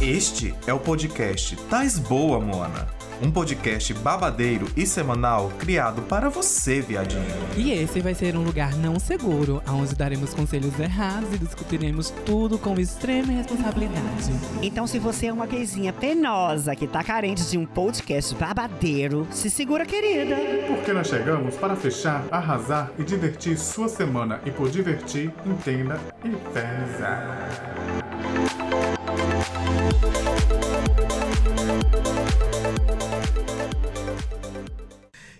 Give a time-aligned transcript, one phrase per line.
[0.00, 2.86] Este é o podcast Tais Boa, Moana.
[3.22, 7.24] Um podcast babadeiro e semanal criado para você, viadinho.
[7.56, 12.58] E esse vai ser um lugar não seguro, onde daremos conselhos errados e discutiremos tudo
[12.58, 14.32] com extrema responsabilidade.
[14.60, 19.48] Então, se você é uma gayzinha penosa que tá carente de um podcast babadeiro, se
[19.48, 20.36] segura, querida.
[20.66, 24.42] Porque nós chegamos para fechar, arrasar e divertir sua semana.
[24.44, 27.46] E por divertir, entenda e pesa.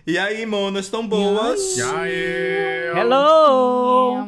[0.05, 1.77] E aí, monas tão boas?
[1.77, 2.97] E aí?
[2.97, 4.25] Hello!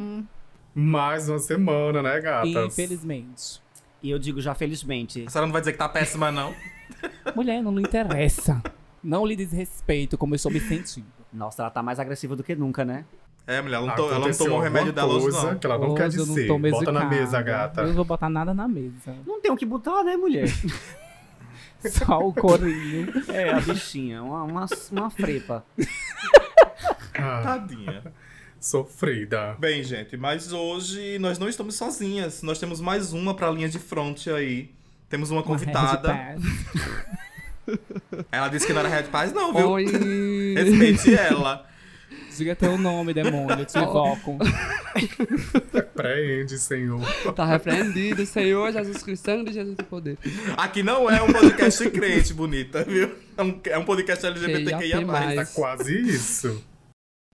[0.76, 2.78] Mais uma semana, né, gatas?
[2.78, 3.62] Infelizmente.
[4.04, 5.24] E eu digo já felizmente.
[5.26, 6.54] A senhora não vai dizer que tá péssima, não?
[7.34, 8.62] Mulher, não lhe interessa.
[9.02, 11.08] Não lhe diz respeito como eu estou me sentindo.
[11.32, 13.06] Nossa, ela tá mais agressiva do que nunca, né?
[13.48, 15.58] É, mulher, ela não, to- ela não tomou o remédio hoje, coisa não.
[15.60, 16.48] que ela não quer Hoje eu não dizer.
[16.48, 17.82] tô Bota na mesa, gata.
[17.82, 19.16] Eu não vou botar nada na mesa.
[19.26, 20.48] Não tem o que botar, né, mulher?
[21.90, 23.08] Só o corinho.
[23.30, 25.66] é, a bichinha, uma, uma, uma frepa.
[27.18, 28.04] Ah, Tadinha.
[28.60, 29.56] sofrida.
[29.58, 32.44] Bem, gente, mas hoje nós não estamos sozinhas.
[32.44, 34.72] Nós temos mais uma pra linha de front aí.
[35.10, 36.10] Temos uma Uma convidada.
[36.10, 37.80] Pass.
[38.32, 39.70] Ela disse que não era Red Paz, não, viu?
[39.72, 39.86] Oi!
[40.56, 41.66] Respeite ela.
[42.40, 43.60] Diga teu nome, demônio.
[43.60, 44.38] Eu te invoco.
[45.94, 47.02] Preende, Senhor.
[47.34, 50.18] Tá repreendido, Senhor Jesus Cristo, sangue de Jesus do poder.
[50.56, 53.12] Aqui não é um podcast crente, bonita, viu?
[53.36, 55.06] É um, é um podcast LGBTQIA+.
[55.36, 56.64] Tá quase isso.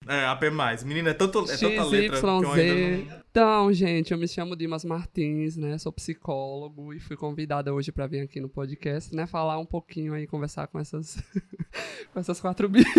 [0.06, 0.44] É, AP+.
[0.84, 3.26] Menina, é, tanto, é tanta letra que eu ainda não...
[3.30, 5.76] Então, gente, eu me chamo Dimas Martins, né?
[5.76, 9.26] Sou psicólogo e fui convidada hoje pra vir aqui no podcast, né?
[9.26, 11.22] Falar um pouquinho aí, conversar com essas,
[12.14, 12.94] com essas quatro bichas.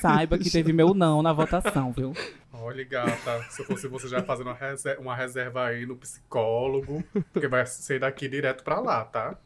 [0.00, 2.12] Saiba que teve meu não na votação, viu?
[2.52, 7.04] Olha, gata, se eu fosse você já fazendo uma reserva, uma reserva aí no psicólogo,
[7.32, 9.38] porque vai ser daqui direto pra lá, tá?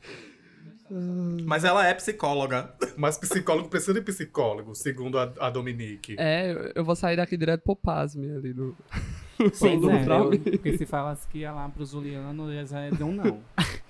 [1.44, 2.72] Mas ela é psicóloga.
[2.97, 6.16] Mas psicólogo precisa de psicólogo, segundo a, a Dominique.
[6.19, 8.76] É, eu- vou sair daqui direto pro Pasme ali no.
[9.58, 13.02] Pois no é, eu- porque se falasse que ia lá pro Juliano, já é de
[13.02, 13.41] um não.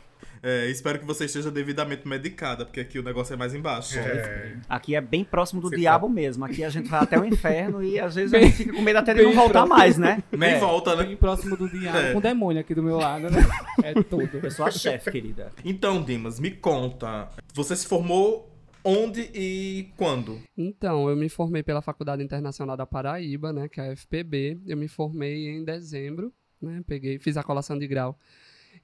[0.49, 3.99] É, espero que você esteja devidamente medicada, porque aqui o negócio é mais embaixo.
[3.99, 6.45] É, Aqui é bem próximo do Você diabo mesmo.
[6.45, 8.97] Aqui a gente vai até o inferno e às vezes a gente fica com medo
[9.01, 9.77] até de não bem voltar próximo.
[9.77, 10.23] mais, né?
[10.31, 10.59] Nem É.
[10.61, 11.03] volta, né?
[11.05, 12.13] Bem próximo do diabo, É.
[12.13, 13.45] com o demônio aqui do meu lado, né?
[13.83, 14.39] É tudo.
[14.41, 15.51] Eu sou a chefe, querida.
[15.65, 17.29] Então, Dimas, me conta.
[17.53, 18.49] Você se formou
[18.85, 20.41] onde e quando?
[20.57, 24.61] Então, eu me formei pela Faculdade Internacional da Paraíba, né, que é a FPB.
[24.65, 28.17] Eu me formei em dezembro, né, peguei, fiz a colação de grau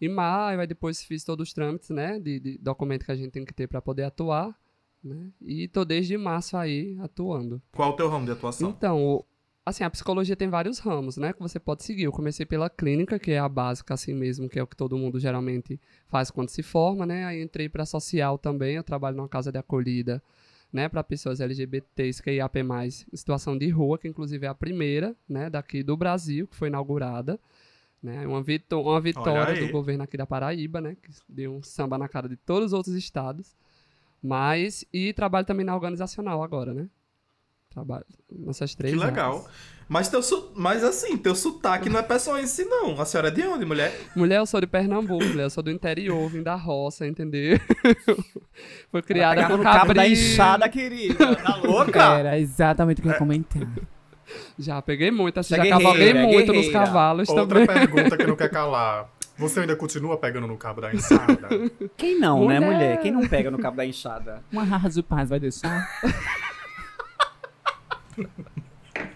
[0.05, 3.31] em maio, aí depois fiz todos os trâmites, né, de, de documento que a gente
[3.31, 4.53] tem que ter para poder atuar,
[5.03, 7.63] né, e tô desde março aí atuando.
[7.73, 8.69] Qual o teu ramo de atuação?
[8.69, 9.25] Então,
[9.65, 12.03] assim, a psicologia tem vários ramos, né, que você pode seguir.
[12.03, 14.99] Eu comecei pela clínica, que é a básica assim mesmo, que é o que todo
[14.99, 19.29] mundo geralmente faz quando se forma, né, aí entrei para social também, eu trabalho numa
[19.29, 20.21] casa de acolhida,
[20.73, 25.15] né, para pessoas LGBTs, que é em situação de rua, que inclusive é a primeira,
[25.29, 27.39] né, daqui do Brasil, que foi inaugurada,
[28.03, 31.97] né, uma, vitó uma vitória do governo aqui da Paraíba, né, que deu um samba
[31.97, 33.55] na cara de todos os outros estados,
[34.23, 36.89] mas, e trabalho também na organizacional agora, né,
[37.71, 39.15] trabalho nessas três Que áreas.
[39.15, 39.49] legal.
[39.89, 40.53] Mas, teu su...
[40.55, 42.99] Mas assim, teu sotaque não é pessoense, não.
[42.99, 43.93] A senhora é de onde, mulher?
[44.17, 47.59] Mulher, eu sou de Pernambuco, mulher, eu sou do interior, vim da roça, entendeu?
[48.91, 50.13] Foi criada no cabo da cabrinho.
[50.13, 51.37] enxada, querida.
[51.37, 52.19] Tá louca?
[52.19, 53.67] Era exatamente o que eu comentei.
[54.59, 57.67] Já peguei muito, assim, Você já é cavalguei guerreira, muito nos cavalos Outra também.
[57.67, 59.09] pergunta que não quer calar.
[59.39, 61.49] Você ainda continua pegando no cabo da enxada?
[61.97, 62.73] Quem não, né, Mulher.
[62.73, 63.01] mulher?
[63.01, 64.43] Quem não pega no cabo da enxada?
[64.53, 65.89] Uma raça de paz vai deixar?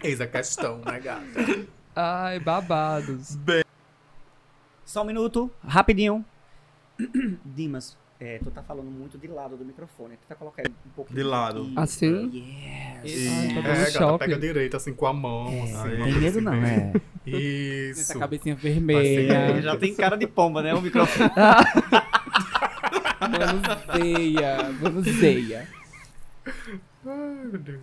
[0.02, 1.66] Eis a questão, né, gata?
[1.94, 3.36] Ai, babados.
[4.84, 6.24] Só um minuto, rapidinho.
[7.44, 10.16] Dimas, é, tu tá falando muito de lado do microfone.
[10.16, 11.16] Tenta colocar ele um pouquinho.
[11.18, 11.62] De lado.
[11.64, 11.78] Isso.
[11.80, 12.30] Assim?
[13.04, 13.28] Yes.
[13.28, 14.18] Ai, tô É, dando gata, choque.
[14.24, 15.88] pega direito, assim, com a mão, É, assim.
[16.20, 16.92] medo assim, não, é.
[17.26, 18.00] Isso.
[18.00, 19.34] Essa cabecinha vermelha.
[19.34, 19.62] É.
[19.62, 21.30] Já tem cara de pomba, né, o microfone.
[23.20, 25.68] Manuseia, manuseia.
[27.04, 27.80] Ai, meu Deus.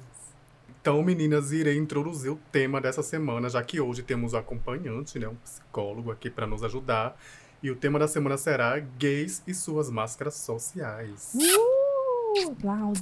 [0.81, 5.27] Então, meninas, irei introduzir o tema dessa semana, já que hoje temos um acompanhante, né,
[5.27, 7.17] um psicólogo aqui para nos ajudar.
[7.63, 11.31] E o tema da semana será gays e suas máscaras sociais.
[11.33, 13.01] Uh, aplausos.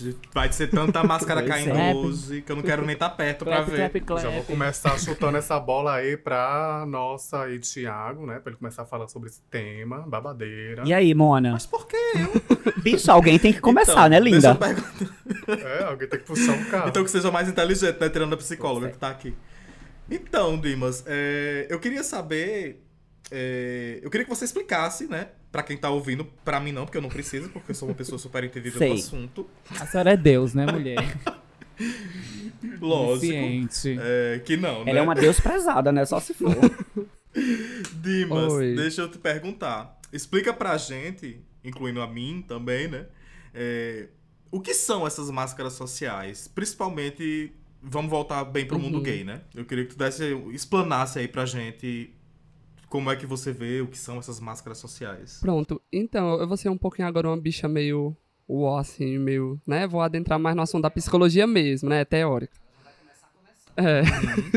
[0.00, 1.92] Ixi, vai ser tanta máscara caindo é.
[1.94, 3.76] hoje que eu não quero nem estar perto pra Clap, ver.
[3.76, 4.22] clap, clap.
[4.22, 8.38] Já vou começar chutando essa bola aí pra nossa aí, Thiago, né?
[8.38, 10.82] Pra ele começar a falar sobre esse tema, babadeira.
[10.86, 11.52] E aí, Mona?
[11.52, 12.72] Mas por que eu?
[12.82, 14.54] Bicho, alguém tem que começar, Então, né, deixa eu linda?
[14.54, 15.68] perguntar.
[15.68, 16.88] É, alguém tem que puxar um carro.
[16.88, 18.08] Então que seja mais inteligente, né?
[18.08, 19.34] Tirando a psicóloga que tá aqui.
[20.10, 22.80] Então, Dimas, é, eu queria saber.
[23.36, 25.28] É, eu queria que você explicasse, né?
[25.50, 27.94] Pra quem tá ouvindo, pra mim não, porque eu não preciso, porque eu sou uma
[27.94, 28.88] pessoa super entendida Sei.
[28.90, 29.50] do assunto.
[29.80, 30.98] A senhora é Deus, né, mulher?
[32.80, 33.32] Lógico.
[34.00, 34.90] É, que não, né?
[34.90, 36.04] Ela é uma deus prezada, né?
[36.04, 36.54] Só se for.
[38.00, 38.74] Dimas, Oi.
[38.76, 39.98] deixa eu te perguntar.
[40.12, 43.06] Explica pra gente, incluindo a mim também, né?
[43.52, 44.08] é,
[44.50, 46.46] o que são essas máscaras sociais?
[46.48, 47.52] Principalmente,
[47.82, 49.02] vamos voltar bem pro mundo Uhum.
[49.02, 49.40] gay, né?
[49.54, 52.12] Eu queria que tu desse, explanasse aí pra gente
[52.88, 55.38] como é que você vê o que são essas máscaras sociais.
[55.40, 58.16] Pronto, então, eu vou ser um pouquinho agora uma bicha meio
[58.48, 59.86] uó, assim, meio, né?
[59.86, 62.04] Vou adentrar mais no assunto da psicologia mesmo, né?
[62.04, 62.56] Teórica.
[63.76, 64.02] É.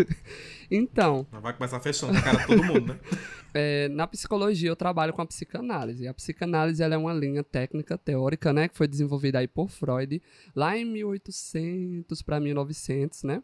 [0.69, 2.99] então, Vai começar fechando a cara de todo mundo, né?
[3.53, 6.07] é, na psicologia eu trabalho com a psicanálise.
[6.07, 10.21] A psicanálise ela é uma linha técnica teórica, né, que foi desenvolvida aí por Freud
[10.55, 13.41] lá em 1800 para 1900, né?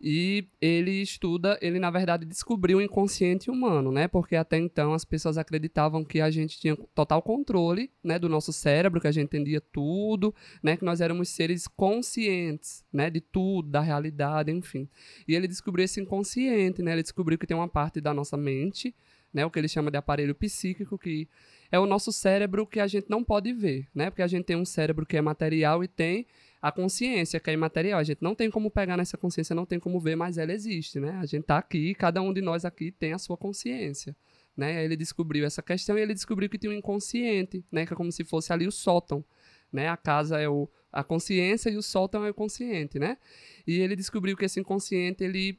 [0.00, 4.06] E ele estuda, ele na verdade descobriu o inconsciente humano, né?
[4.06, 8.52] Porque até então as pessoas acreditavam que a gente tinha total controle, né, do nosso
[8.52, 13.70] cérebro, que a gente entendia tudo, né, que nós éramos seres conscientes, né, de tudo,
[13.70, 14.88] da realidade, enfim.
[15.26, 16.92] E ele descobriu esse inconsciente, né?
[16.92, 18.94] Ele descobriu que tem uma parte da nossa mente,
[19.32, 21.28] né, o que ele chama de aparelho psíquico, que
[21.70, 24.08] é o nosso cérebro que a gente não pode ver, né?
[24.10, 26.26] Porque a gente tem um cérebro que é material e tem
[26.66, 28.00] a consciência que é imaterial.
[28.00, 30.98] A gente não tem como pegar nessa consciência, não tem como ver, mas ela existe,
[30.98, 31.10] né?
[31.20, 34.16] A gente tá aqui, cada um de nós aqui tem a sua consciência,
[34.56, 34.84] né?
[34.84, 37.86] Ele descobriu essa questão e ele descobriu que tinha um inconsciente, né?
[37.86, 39.24] Que é como se fosse ali o sótão,
[39.72, 39.88] né?
[39.88, 43.16] A casa é o, a consciência e o sótão é o consciente, né?
[43.64, 45.56] E ele descobriu que esse inconsciente ele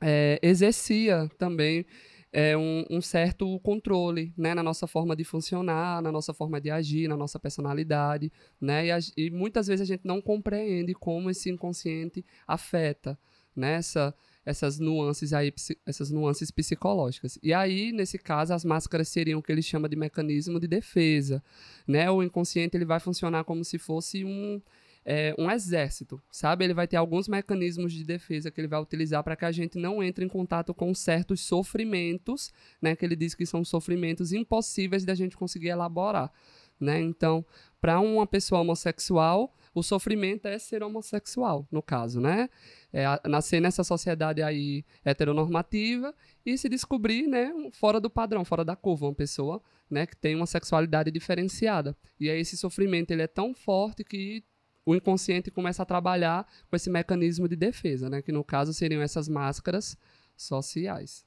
[0.00, 1.86] é, exercia também
[2.32, 6.70] é, um, um certo controle né, na nossa forma de funcionar, na nossa forma de
[6.70, 8.30] agir, na nossa personalidade.
[8.60, 13.18] Né, e, a- e muitas vezes a gente não compreende como esse inconsciente afeta
[13.54, 14.14] né, essa-
[14.46, 15.52] essas nuances aí,
[15.84, 17.38] essas nuances psicológicas.
[17.42, 21.42] E aí, nesse caso, as máscaras seriam o que ele chama de mecanismo de defesa.
[21.86, 22.10] Né?
[22.10, 24.62] O inconsciente ele vai funcionar como se fosse um,
[25.04, 26.64] é, um exército, sabe?
[26.64, 29.78] Ele vai ter alguns mecanismos de defesa que ele vai utilizar para que a gente
[29.78, 32.94] não entre em contato com certos sofrimentos, né?
[32.94, 36.30] Que ele diz que são sofrimentos impossíveis da gente conseguir elaborar,
[36.78, 37.00] né?
[37.00, 37.44] Então,
[37.80, 42.50] para uma pessoa homossexual, o sofrimento é ser homossexual, no caso, né?
[42.92, 46.14] É nascer nessa sociedade aí heteronormativa
[46.44, 50.34] e se descobrir, né, fora do padrão, fora da curva, uma pessoa, né, que tem
[50.34, 51.96] uma sexualidade diferenciada.
[52.18, 54.42] E aí esse sofrimento ele é tão forte que
[54.84, 58.22] o inconsciente começa a trabalhar com esse mecanismo de defesa, né?
[58.22, 59.96] Que no caso seriam essas máscaras
[60.36, 61.24] sociais.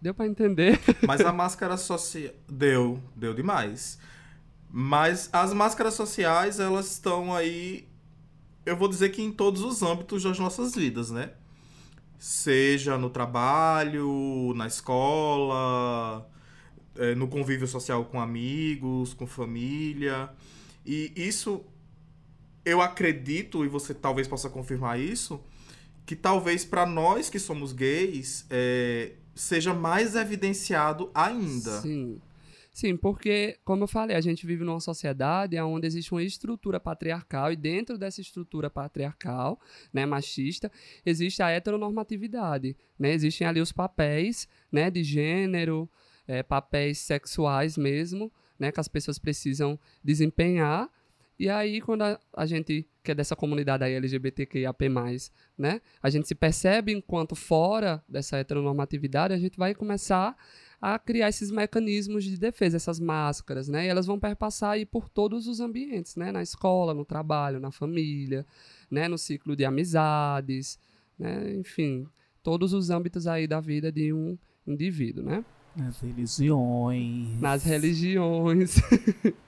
[0.00, 0.80] Deu pra entender?
[1.06, 2.32] Mas a máscara social.
[2.48, 3.98] Deu, deu demais.
[4.70, 7.88] Mas as máscaras sociais, elas estão aí.
[8.64, 11.32] Eu vou dizer que em todos os âmbitos das nossas vidas, né?
[12.18, 16.28] Seja no trabalho, na escola,
[16.96, 20.30] eh, no convívio social com amigos, com família.
[20.84, 21.64] E isso,
[22.64, 25.40] eu acredito, e você talvez possa confirmar isso,
[26.06, 31.80] que talvez para nós que somos gays, eh, seja mais evidenciado ainda.
[31.80, 32.20] Sim.
[32.72, 37.50] Sim, porque, como eu falei, a gente vive numa sociedade onde existe uma estrutura patriarcal
[37.52, 39.60] e dentro dessa estrutura patriarcal,
[39.92, 40.70] né, machista,
[41.04, 43.12] existe a heteronormatividade, né?
[43.12, 45.90] Existem ali os papéis, né, de gênero,
[46.28, 50.88] eh, papéis sexuais mesmo, né, que as pessoas precisam desempenhar.
[51.38, 54.88] E aí, quando a, a gente, que é dessa comunidade aí LGBTQIAP+,
[55.56, 60.36] né, a gente se percebe enquanto fora dessa heteronormatividade, a gente vai começar
[60.80, 63.86] a criar esses mecanismos de defesa, essas máscaras, né?
[63.86, 66.30] E elas vão perpassar aí por todos os ambientes, né?
[66.30, 68.46] Na escola, no trabalho, na família,
[68.90, 69.08] né?
[69.08, 70.78] No ciclo de amizades,
[71.18, 71.54] né?
[71.54, 72.06] Enfim,
[72.44, 75.44] todos os âmbitos aí da vida de um indivíduo, né?
[75.74, 77.40] Nas religiões.
[77.40, 78.76] Nas religiões.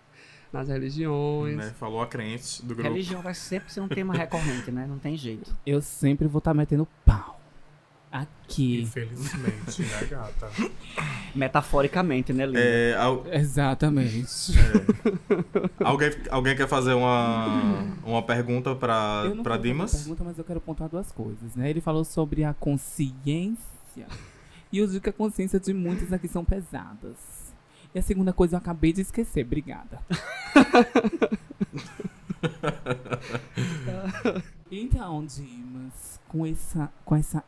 [0.53, 1.57] Nas religiões.
[1.57, 1.73] Né?
[1.79, 2.83] Falou a crente do grupo.
[2.89, 4.85] Religião vai sempre ser um tema recorrente, né?
[4.89, 5.55] Não tem jeito.
[5.65, 7.39] Eu sempre vou estar metendo pau.
[8.13, 8.81] Aqui.
[8.83, 10.51] Infelizmente, né, gata?
[11.33, 12.59] Metaforicamente, né, Linda?
[12.61, 14.53] É, al- Exatamente.
[15.79, 19.93] alguém, alguém quer fazer uma, uma pergunta pra, Eu não pra quero fazer Dimas?
[19.95, 21.71] pergunta, mas eu quero pontuar duas coisas, né?
[21.71, 24.07] Ele falou sobre a consciência.
[24.73, 27.17] E eu digo que a consciência de muitos aqui são pesadas.
[27.95, 29.45] E a segunda coisa eu acabei de esquecer.
[29.45, 29.99] Obrigada.
[34.71, 37.43] então, Dimas, com essa, com essa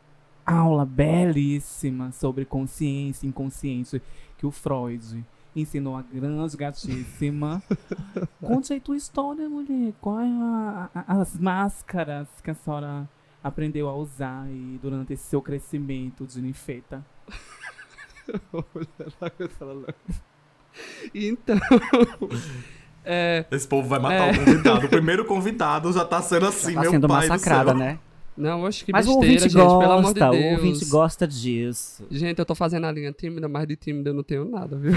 [0.45, 4.01] aula belíssima sobre consciência e inconsciente
[4.37, 7.63] que o Freud ensinou a grande gatíssima.
[8.41, 9.93] Conte aí tua história, mulher.
[10.01, 13.07] Qual é a- a- as máscaras que a senhora
[13.41, 17.05] aprendeu a usar aí durante esse seu crescimento de ninfeta?
[21.13, 21.57] Então.
[23.05, 24.31] é, Esse povo vai matar É.
[24.31, 24.85] o convidado.
[24.85, 27.87] O primeiro convidado já tá sendo assim, tá meu sendo pai massacrada, do céu.
[27.87, 27.99] né?
[28.35, 30.51] não, acho que Mas o besteira, ouvinte gente, pelo amor gosta, de o Deus.
[30.57, 32.07] ouvinte gosta disso.
[32.09, 34.93] Gente, eu tô fazendo a linha tímida, mas de tímida eu não tenho nada, viu?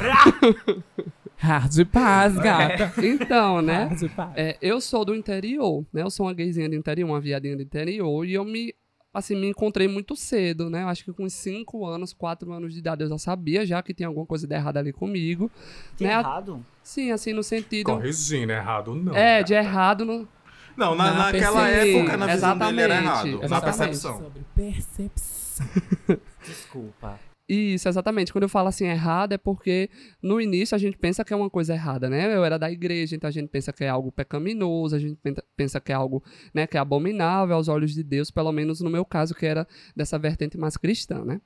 [1.37, 2.93] Hard paz, gata.
[3.05, 3.85] Então, né?
[3.91, 4.33] Hard paz.
[4.37, 6.03] É, eu sou do interior, né?
[6.03, 8.75] Eu sou uma gayzinha do interior, uma viadinha do interior, e eu me,
[9.17, 10.83] assim, me encontrei muito cedo, né?
[10.83, 13.95] Eu acho que com 5 anos, 4 anos de idade eu já sabia já que
[13.95, 15.51] tinha alguma coisa de errada ali comigo.
[15.97, 16.15] Tem Né?
[16.15, 16.65] errado?
[16.83, 17.87] Sim, assim, no sentido...
[17.87, 19.15] Corrigindo, errado não.
[19.17, 20.29] É, de errado no...
[20.77, 21.99] Não, na, Na naquela percepção.
[22.01, 23.39] época, na visão dele era Exatamente, errado.
[23.41, 23.77] Na exatamente.
[23.79, 24.19] percepção.
[24.19, 25.67] Sobre percepção.
[26.47, 27.21] Desculpa.
[27.49, 28.33] Isso, exatamente.
[28.33, 29.89] Quando eu falo assim errado é porque
[30.21, 32.35] no início a gente pensa que é uma coisa errada, né?
[32.35, 35.17] Eu era da igreja, então a gente pensa que é algo pecaminoso, a gente
[35.57, 38.91] pensa- que é algo, né, que é abominável aos olhos de Deus, pelo menos no
[38.91, 41.41] meu caso, que era dessa vertente mais cristã, né?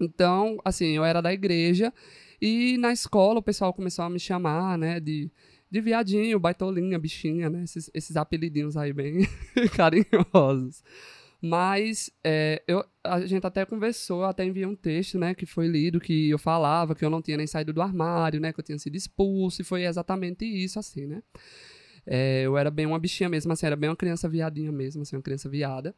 [0.00, 1.92] Então, assim, eu era da igreja
[2.40, 5.30] e na escola o pessoal começou a me chamar, né, de,
[5.70, 7.64] de viadinho, baitolinha, bichinha, né?
[7.64, 9.26] Esses, esses apelidinhos aí bem
[9.76, 10.82] carinhosos.
[11.46, 16.00] Mas é, eu, a gente até conversou, até enviei um texto, né, que foi lido,
[16.00, 18.78] que eu falava que eu não tinha nem saído do armário, né, que eu tinha
[18.78, 21.22] sido expulso, e foi exatamente isso, assim, né.
[22.06, 25.16] É, eu era bem uma bichinha mesmo, assim, era bem uma criança viadinha mesmo, assim,
[25.16, 25.94] uma criança viada.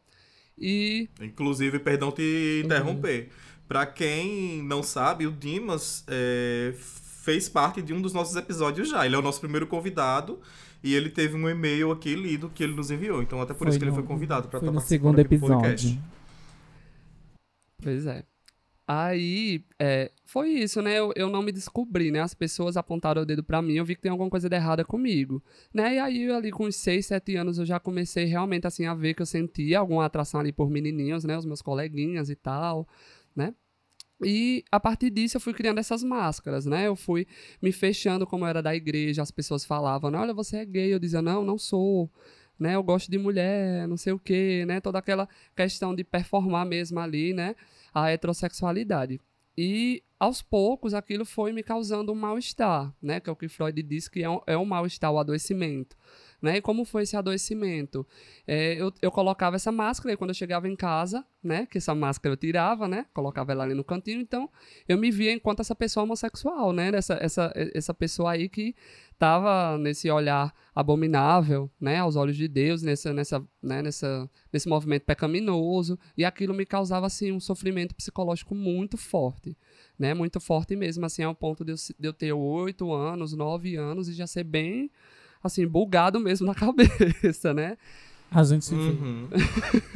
[0.56, 3.30] E Inclusive, perdão te interromper.
[3.68, 6.74] Pra quem não sabe, o Dimas é,
[7.22, 9.04] fez parte de um dos nossos episódios já.
[9.04, 10.40] Ele é o nosso primeiro convidado
[10.82, 13.22] e ele teve um e-mail aqui lido que ele nos enviou.
[13.22, 15.20] Então, até por Foi isso que ele foi convidado pra Foi estar no participando segundo
[15.20, 15.86] aqui do podcast.
[15.86, 16.18] episódio.
[17.82, 18.24] Pois é.
[18.90, 20.98] Aí, é, foi isso, né?
[20.98, 22.20] Eu, eu não me descobri, né?
[22.20, 24.82] As pessoas apontaram o dedo pra mim, eu vi que tem alguma coisa de errada
[24.82, 25.42] comigo,
[25.74, 25.96] né?
[25.96, 29.12] E aí, ali com uns 6, 7 anos, eu já comecei realmente, assim, a ver
[29.12, 31.36] que eu sentia alguma atração ali por menininhos, né?
[31.36, 32.88] Os meus coleguinhas e tal,
[33.36, 33.54] né?
[34.24, 36.86] E a partir disso eu fui criando essas máscaras, né?
[36.88, 37.26] Eu fui
[37.62, 40.92] me fechando como era da igreja, as pessoas falavam, olha, você é gay.
[40.92, 42.10] Eu dizia, não, não sou,
[42.58, 42.74] né?
[42.74, 44.80] Eu gosto de mulher, não sei o quê, né?
[44.80, 47.54] Toda aquela questão de performar mesmo ali, né?
[47.94, 49.20] A heterossexualidade.
[49.56, 53.20] E aos poucos aquilo foi me causando um mal-estar, né?
[53.20, 55.96] Que é o que Freud diz que é um, é um mal-estar, o adoecimento.
[56.40, 56.58] Né?
[56.58, 58.06] E como foi esse adoecimento?
[58.46, 61.66] É, eu, eu colocava essa máscara e quando eu chegava em casa, né?
[61.66, 63.06] Que essa máscara eu tirava, né?
[63.12, 64.48] Colocava ela ali no cantinho, então
[64.88, 66.90] eu me via enquanto essa pessoa homossexual, né?
[66.94, 68.74] Essa, essa, essa pessoa aí que
[69.12, 71.98] estava nesse olhar abominável, né?
[71.98, 73.82] Aos olhos de Deus, nessa, nessa, né?
[73.82, 79.56] nessa, nesse movimento pecaminoso, e aquilo me causava, assim, um sofrimento psicológico muito forte,
[79.98, 80.14] né?
[80.14, 84.08] Muito forte mesmo, assim, ao ponto de eu, de eu ter oito anos, nove anos,
[84.08, 84.88] e já ser bem,
[85.42, 87.76] assim, bugado mesmo na cabeça, né?
[88.30, 88.76] A gente vê.
[88.76, 89.28] Uhum.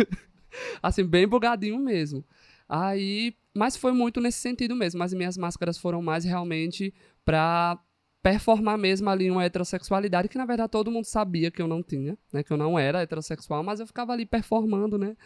[0.83, 2.25] assim, bem bugadinho mesmo.
[2.69, 5.03] Aí, mas foi muito nesse sentido mesmo.
[5.03, 6.93] As minhas máscaras foram mais realmente
[7.25, 7.79] pra
[8.23, 12.17] performar mesmo ali uma heterossexualidade que na verdade todo mundo sabia que eu não tinha,
[12.33, 15.17] né, que eu não era heterossexual, mas eu ficava ali performando, né?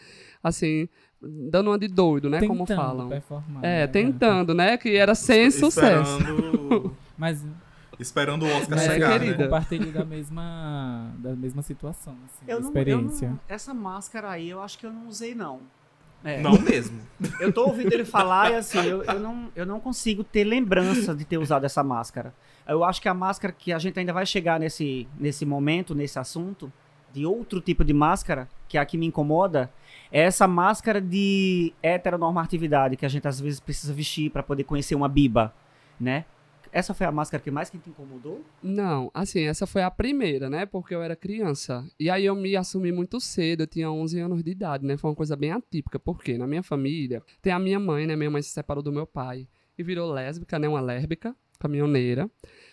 [0.43, 0.89] Assim,
[1.21, 3.09] dando uma de doido, né, como Tentando falam.
[3.11, 6.19] performar, É, né, tentando, né, que era sem sucesso.
[6.19, 7.45] Esperando, Mas
[7.99, 9.37] esperando o Oscar É, chegar, querida.
[9.39, 9.45] né?
[9.45, 13.27] compartilho da mesma, da mesma situação, assim, Eu não, experiência.
[13.27, 15.61] eu não- essa máscara aí, eu acho que eu não usei, não.
[16.25, 16.41] É.
[16.41, 17.01] Não mesmo.
[17.39, 21.15] Eu tô ouvindo ele falar e assim, eu, eu, não, eu não consigo ter lembrança
[21.15, 22.35] de ter usado essa máscara.
[22.67, 26.19] Eu acho que a máscara que a gente ainda vai chegar nesse, nesse momento, nesse
[26.19, 26.73] assunto,
[27.13, 29.71] de outro tipo de máscara, que é a que me incomoda,
[30.11, 34.95] é essa máscara de heteronormatividade que a gente às vezes precisa vestir para poder conhecer
[34.95, 35.55] uma biba,
[35.99, 36.25] né?
[36.77, 38.45] Essa foi a máscara que mais que te incomodou?
[38.63, 40.67] Não, assim, essa foi a primeira, né?
[40.67, 41.83] Porque eu era criança.
[41.99, 44.95] E aí eu me assumi muito cedo, eu tinha 11 anos de idade, né?
[44.99, 48.15] Foi uma coisa bem atípica, porque na minha família tem a minha mãe, né?
[48.15, 50.69] Minha mãe se separou do meu pai e virou lésbica, né?
[50.69, 52.31] Uma lésbica, caminhoneira.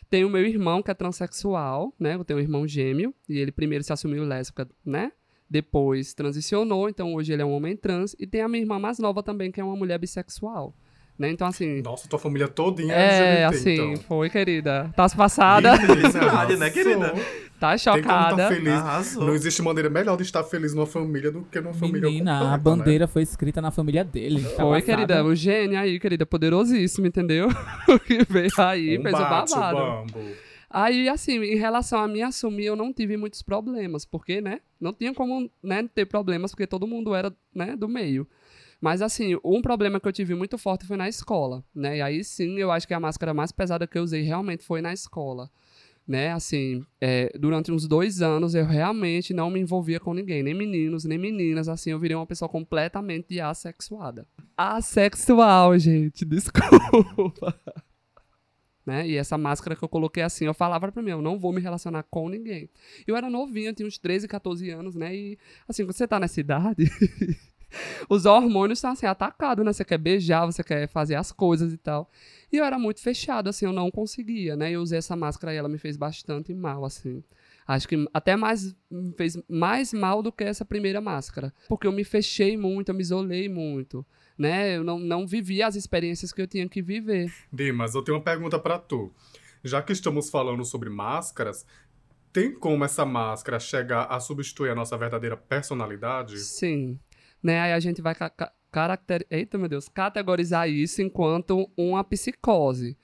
[0.09, 2.15] Tem o meu irmão, que é transexual, né?
[2.15, 5.13] Eu tenho um irmão gêmeo, e ele primeiro se assumiu lésbica, né?
[5.49, 8.17] Depois transicionou, então hoje ele é um homem trans.
[8.19, 10.75] E tem a minha irmã mais nova também, que é uma mulher bissexual.
[11.17, 11.29] Né?
[11.29, 11.81] Então, assim.
[11.83, 14.03] Nossa, tua família todinha É, LGBT, assim, então.
[14.07, 14.91] foi, querida.
[14.95, 17.13] Tá passada, Felicidade, né, querida?
[17.59, 18.31] tá Tem como chocada.
[18.43, 18.73] estar feliz.
[18.73, 19.23] Arrasou.
[19.25, 22.53] Não existe maneira melhor de estar feliz numa família do que numa família Menina, completa,
[22.55, 24.41] a bandeira foi escrita na família dele.
[24.43, 24.81] tá Foi, passada.
[24.81, 27.47] querida, o gênio aí, querida, poderosíssimo, entendeu?
[28.07, 29.03] que veio aí, né?
[29.11, 29.77] fez o bate, babado.
[29.77, 30.19] bambo.
[30.69, 34.91] Aí, assim, em relação a me assumir, eu não tive muitos problemas, porque, né, não
[34.91, 38.27] tinha como, né, ter problemas, porque todo mundo era, né, do meio.
[38.83, 42.21] Mas, assim, um problema que eu tive muito forte foi na escola, né, e aí
[42.21, 45.49] sim, eu acho que a máscara mais pesada que eu usei realmente foi na escola.
[46.05, 50.53] Né, assim, é, durante uns dois anos eu realmente não me envolvia com ninguém, nem
[50.53, 54.27] meninos, nem meninas, assim, eu virei uma pessoa completamente assexuada.
[54.57, 57.57] Assexual, gente, desculpa.
[58.85, 59.07] Né?
[59.07, 61.61] E essa máscara que eu coloquei assim, eu falava pra mim, eu não vou me
[61.61, 62.69] relacionar com ninguém.
[63.07, 65.15] Eu era novinha, tinha uns 13, 14 anos, né?
[65.15, 65.37] E
[65.69, 66.83] assim, quando você tá nessa idade,
[68.09, 69.73] os hormônios estão assim, atacados, né?
[69.73, 72.09] Você quer beijar, você quer fazer as coisas e tal.
[72.51, 74.71] E eu era muito fechado, assim, eu não conseguia, né?
[74.71, 77.23] Eu usei essa máscara e ela me fez bastante mal, assim.
[77.67, 81.53] Acho que até mais me fez mais mal do que essa primeira máscara.
[81.67, 84.05] Porque eu me fechei muito, eu me isolei muito.
[84.37, 84.77] Né?
[84.77, 87.33] Eu não, não vivi as experiências que eu tinha que viver.
[87.51, 89.13] Dimas, eu tenho uma pergunta pra tu.
[89.63, 91.65] Já que estamos falando sobre máscaras,
[92.33, 96.39] tem como essa máscara chegar a substituir a nossa verdadeira personalidade?
[96.39, 96.99] Sim.
[97.43, 97.59] Né?
[97.59, 99.27] Aí a gente vai ca ca caracter...
[99.29, 102.97] Eita, meu Deus, categorizar isso enquanto uma psicose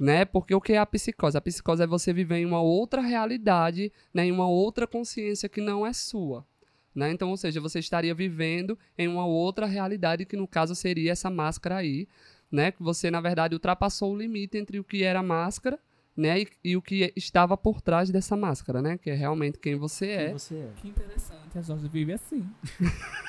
[0.00, 0.24] né?
[0.24, 1.36] Porque o que é a psicose?
[1.36, 4.24] A psicose é você viver em uma outra realidade, né?
[4.24, 6.46] em uma outra consciência que não é sua.
[6.94, 7.10] Né?
[7.12, 11.28] Então, ou seja, você estaria vivendo em uma outra realidade que no caso seria essa
[11.28, 12.08] máscara aí,
[12.50, 12.72] né?
[12.72, 15.78] Que você na verdade ultrapassou o limite entre o que era máscara,
[16.20, 16.40] né?
[16.42, 18.98] E, e o que estava por trás dessa máscara, né?
[18.98, 20.24] Que é realmente quem você é.
[20.26, 20.70] Quem você é.
[20.76, 22.46] Que interessante, a Jorge vive assim.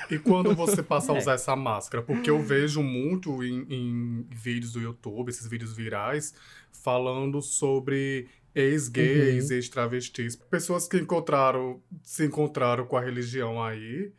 [0.09, 2.03] E quando você passa a usar essa máscara?
[2.03, 6.33] Porque eu vejo muito em, em vídeos do YouTube, esses vídeos virais,
[6.71, 9.55] falando sobre ex-gays, Uhum.
[9.55, 10.35] ex-travestis.
[10.35, 14.11] Pessoas que encontraram, se encontraram com a religião aí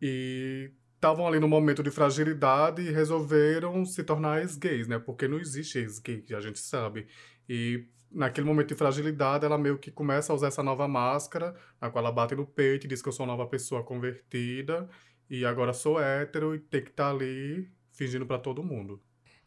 [0.00, 4.98] e estavam ali no momento de fragilidade e resolveram se tornar ex-gays, né?
[4.98, 7.06] Porque não existe ex-gay, a gente sabe.
[7.48, 11.90] E naquele momento de fragilidade, ela meio que começa a usar essa nova máscara, na
[11.90, 14.88] qual ela bate no peito e diz que eu sou uma nova pessoa convertida
[15.28, 19.00] e agora sou hétero e tem que estar ali fingindo pra todo mundo.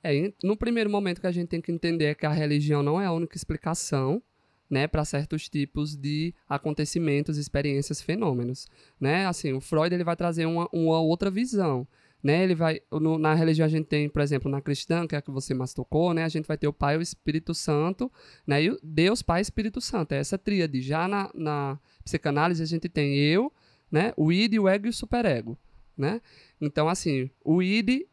[0.03, 2.99] É, no primeiro momento que a gente tem que entender é que a religião não
[2.99, 4.21] é a única explicação,
[4.69, 9.25] né, para certos tipos de acontecimentos, experiências, fenômenos, né?
[9.25, 11.85] Assim, o Freud ele vai trazer uma, uma outra visão,
[12.23, 12.43] né?
[12.43, 15.21] Ele vai no- na religião a gente tem, por exemplo, na cristã, que é a
[15.21, 16.23] que você mais tocou, né?
[16.23, 18.11] A gente vai ter o Pai, o Espírito Santo,
[18.45, 18.63] né?
[18.63, 20.13] E Deus, Pai, Espírito Santo.
[20.13, 20.81] É essa tríade.
[20.81, 23.51] Já na, na psicanálise a gente tem eu,
[23.91, 24.13] né?
[24.15, 25.57] O id, o ego e o superego,
[25.97, 26.21] né?
[26.59, 28.05] Então, assim, o id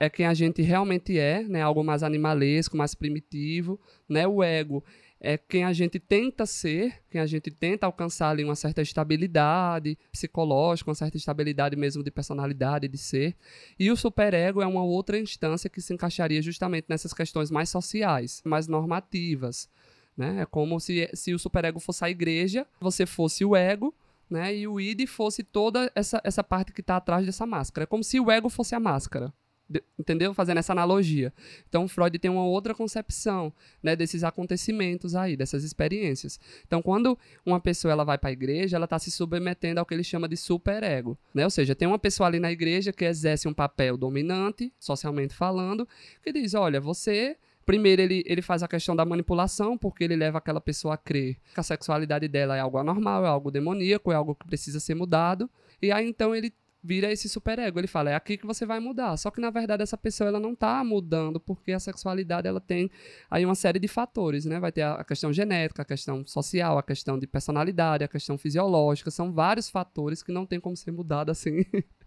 [0.00, 1.60] é quem a gente realmente é, né?
[1.62, 4.26] Algo mais animalesco, mais primitivo, né?
[4.26, 4.84] O ego
[5.20, 9.98] é quem a gente tenta ser, quem a gente tenta alcançar ali uma certa estabilidade
[10.12, 13.34] psicológica, uma certa estabilidade mesmo de personalidade, de ser.
[13.78, 18.40] E o superego é uma outra instância que se encaixaria justamente nessas questões mais sociais,
[18.44, 19.68] mais normativas,
[20.16, 20.42] né?
[20.42, 23.92] É como se, se o superego fosse a igreja, você fosse o ego,
[24.30, 24.54] né?
[24.54, 27.84] E o id fosse toda essa, essa parte que está atrás dessa máscara.
[27.84, 29.32] É como se o ego fosse a máscara.
[29.68, 30.32] De- Entendeu?
[30.32, 31.32] Fazendo essa analogia.
[31.68, 33.52] Então, Freud tem uma outra concepção
[33.82, 36.40] né, desses acontecimentos aí, dessas experiências.
[36.66, 39.92] Então, quando uma pessoa ela vai para a igreja, ela está se submetendo ao que
[39.94, 41.18] ele chama de superego.
[41.34, 41.44] Né?
[41.44, 45.86] Ou seja, tem uma pessoa ali na igreja que exerce um papel dominante, socialmente falando,
[46.22, 47.36] que diz: olha, você.
[47.66, 51.36] Primeiro, ele, ele faz a questão da manipulação, porque ele leva aquela pessoa a crer
[51.52, 54.94] que a sexualidade dela é algo anormal, é algo demoníaco, é algo que precisa ser
[54.94, 55.50] mudado.
[55.82, 56.50] E aí, então, ele
[56.82, 57.78] vira esse superego.
[57.78, 59.16] Ele fala, é aqui que você vai mudar.
[59.16, 62.90] Só que, na verdade, essa pessoa ela não está mudando, porque a sexualidade ela tem
[63.30, 64.58] aí uma série de fatores, né?
[64.60, 69.10] Vai ter a questão genética, a questão social, a questão de personalidade, a questão fisiológica.
[69.10, 71.64] São vários fatores que não tem como ser mudado assim.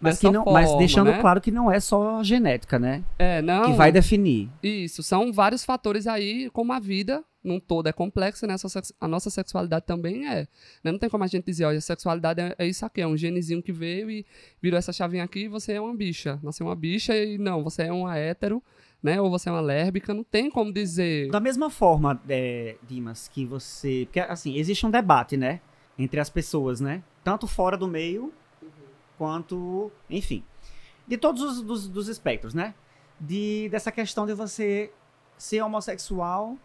[0.00, 1.18] Mas, não, mas forma, deixando né?
[1.18, 3.02] claro que não é só genética, né?
[3.18, 3.64] É, não.
[3.64, 4.50] Que vai definir.
[4.62, 8.56] Isso, são vários fatores aí, como a vida num todo é complexa, né?
[9.00, 10.48] A, nossa sexualidade também é.
[10.82, 10.92] né?
[10.92, 13.16] Não tem como a gente dizer, olha, a sexualidade é, é isso aqui, é um
[13.16, 14.26] genezinho que veio e
[14.60, 16.38] virou essa chavinha aqui e você é uma bicha.
[16.42, 18.62] Nasceu uma bicha e não, você é uma hétero,
[19.02, 19.20] né?
[19.20, 21.30] Ou você é uma lésbica, não tem como dizer.
[21.30, 24.02] Da mesma forma, é, Dimas, que você.
[24.06, 25.60] Porque, assim, existe um debate, né?
[25.98, 27.02] Entre as pessoas, né?
[27.22, 28.32] Tanto fora do meio,
[29.16, 29.90] quanto.
[30.10, 30.42] Enfim.
[31.06, 32.74] De todos os dos, dos espectros, né?
[33.18, 34.92] De, dessa questão de você
[35.38, 36.58] ser homossexual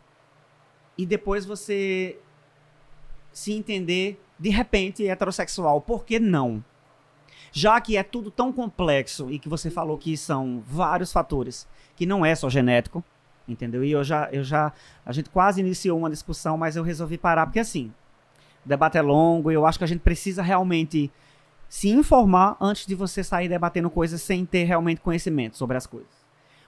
[0.97, 2.17] e depois você
[3.32, 5.82] se entender de repente heterossexual.
[5.82, 6.63] Por que não?
[7.51, 12.06] Já que é tudo tão complexo e que você falou que são vários fatores, que
[12.06, 13.04] não é só genético,
[13.47, 13.84] entendeu?
[13.84, 14.71] E eu já, eu já,
[15.06, 17.93] a gente quase iniciou uma discussão, mas eu resolvi parar porque assim,
[18.65, 21.12] o debate é longo e eu acho que a gente precisa realmente
[21.67, 26.20] se informar antes de você sair debatendo coisas sem ter realmente conhecimento sobre as coisas.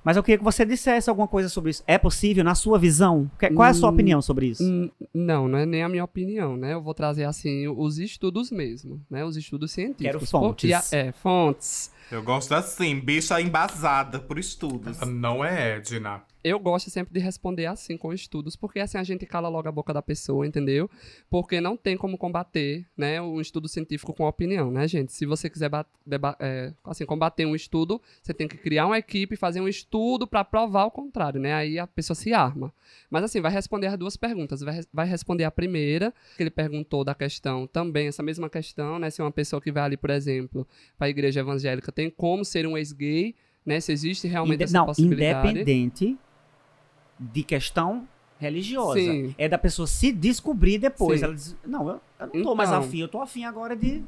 [0.03, 1.83] Mas eu queria que você dissesse alguma coisa sobre isso.
[1.87, 3.29] É possível, na sua visão?
[3.55, 4.63] Qual é a sua Hum, opinião sobre isso?
[4.63, 6.73] Hum, Não, não é nem a minha opinião, né?
[6.73, 9.23] Eu vou trazer assim os estudos mesmo, né?
[9.23, 10.03] Os estudos científicos.
[10.05, 10.93] Quero fontes.
[10.93, 11.91] a- é, fontes.
[12.11, 14.99] Eu gosto assim, bicha embasada por estudos.
[15.07, 16.21] Não é Edna.
[16.43, 19.71] Eu gosto sempre de responder assim, com estudos, porque assim a gente cala logo a
[19.71, 20.89] boca da pessoa, entendeu?
[21.29, 25.13] Porque não tem como combater, né, um estudo científico com opinião, né, gente?
[25.13, 25.71] Se você quiser
[26.39, 30.43] é, assim, combater um estudo, você tem que criar uma equipe, fazer um estudo para
[30.43, 31.53] provar o contrário, né?
[31.53, 32.73] Aí a pessoa se arma.
[33.09, 34.59] Mas assim, vai responder as duas perguntas.
[34.59, 39.09] Vai, vai responder a primeira, que ele perguntou da questão também, essa mesma questão, né?
[39.09, 42.67] Se uma pessoa que vai ali, por exemplo, para a igreja evangélica tem como ser
[42.67, 43.33] um ex-gay,
[43.65, 43.79] né?
[43.79, 45.49] Se existe realmente Inde- essa não, possibilidade.
[45.49, 46.17] independente
[47.19, 48.07] de questão
[48.39, 48.99] religiosa.
[48.99, 49.33] Sim.
[49.37, 51.19] É da pessoa se descobrir depois.
[51.19, 51.25] Sim.
[51.25, 52.81] Ela diz, não, eu, eu não tô mais Então.
[52.81, 54.03] afim, eu tô afim agora de...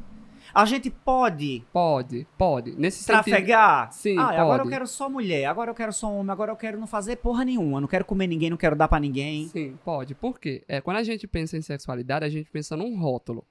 [0.53, 2.75] A gente pode Pode, pode.
[2.79, 3.23] Nesse sentido.
[3.23, 3.91] trafegar.
[3.91, 4.69] Sim, ah, agora eu pode.
[4.69, 7.81] quero só mulher, agora eu quero só homem, agora eu quero não fazer porra nenhuma,
[7.81, 9.47] não quero comer ninguém, não quero dar pra ninguém.
[9.47, 10.13] Sim, pode.
[10.13, 10.63] Por quê?
[10.67, 13.43] É, quando a gente pensa em sexualidade, a gente pensa num rótulo.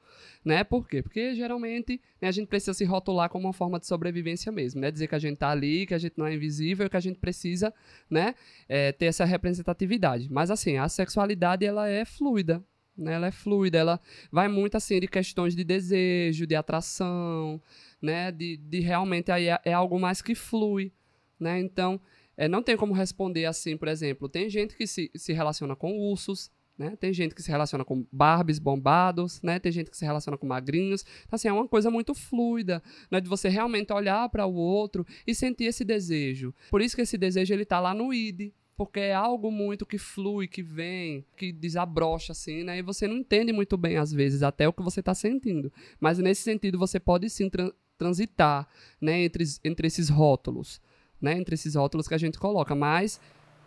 [0.44, 0.62] Né?
[0.62, 1.02] Por quê?
[1.02, 4.90] Porque geralmente né, a gente precisa se rotular como uma forma de sobrevivência mesmo, né?
[4.90, 7.18] Dizer que a gente tá ali, que a gente não é invisível, que a gente
[7.18, 7.72] precisa,
[8.10, 8.34] né,
[8.68, 10.30] é, ter essa representatividade.
[10.30, 12.62] Mas assim, a sexualidade ela é fluida,
[12.96, 13.14] né?
[13.14, 17.60] Ela é fluida, ela vai muito assim de questões de desejo, de atração,
[18.02, 18.30] né?
[18.30, 20.92] De, de realmente aí é, é algo mais que flui,
[21.40, 21.58] né?
[21.58, 21.98] Então,
[22.36, 25.96] é, não tem como responder assim, por exemplo, tem gente que se, se relaciona com
[25.98, 26.96] ursos, né?
[26.96, 29.58] Tem gente que se relaciona com Barbies bombados, né?
[29.58, 31.04] Tem gente que se relaciona com magrinhos.
[31.24, 33.20] Então, assim, é uma coisa muito fluida, né?
[33.20, 36.52] De você realmente olhar para o outro e sentir esse desejo.
[36.70, 39.98] Por isso que esse desejo ele tá lá no id, porque é algo muito que
[39.98, 42.78] flui, que vem, que desabrocha assim, né?
[42.78, 45.72] E você não entende muito bem às vezes até o que você está sentindo.
[46.00, 48.68] Mas nesse sentido você pode sim tran- transitar,
[49.00, 50.80] né, entre, entre esses rótulos,
[51.20, 51.38] né?
[51.38, 53.20] Entre esses rótulos que a gente coloca, mas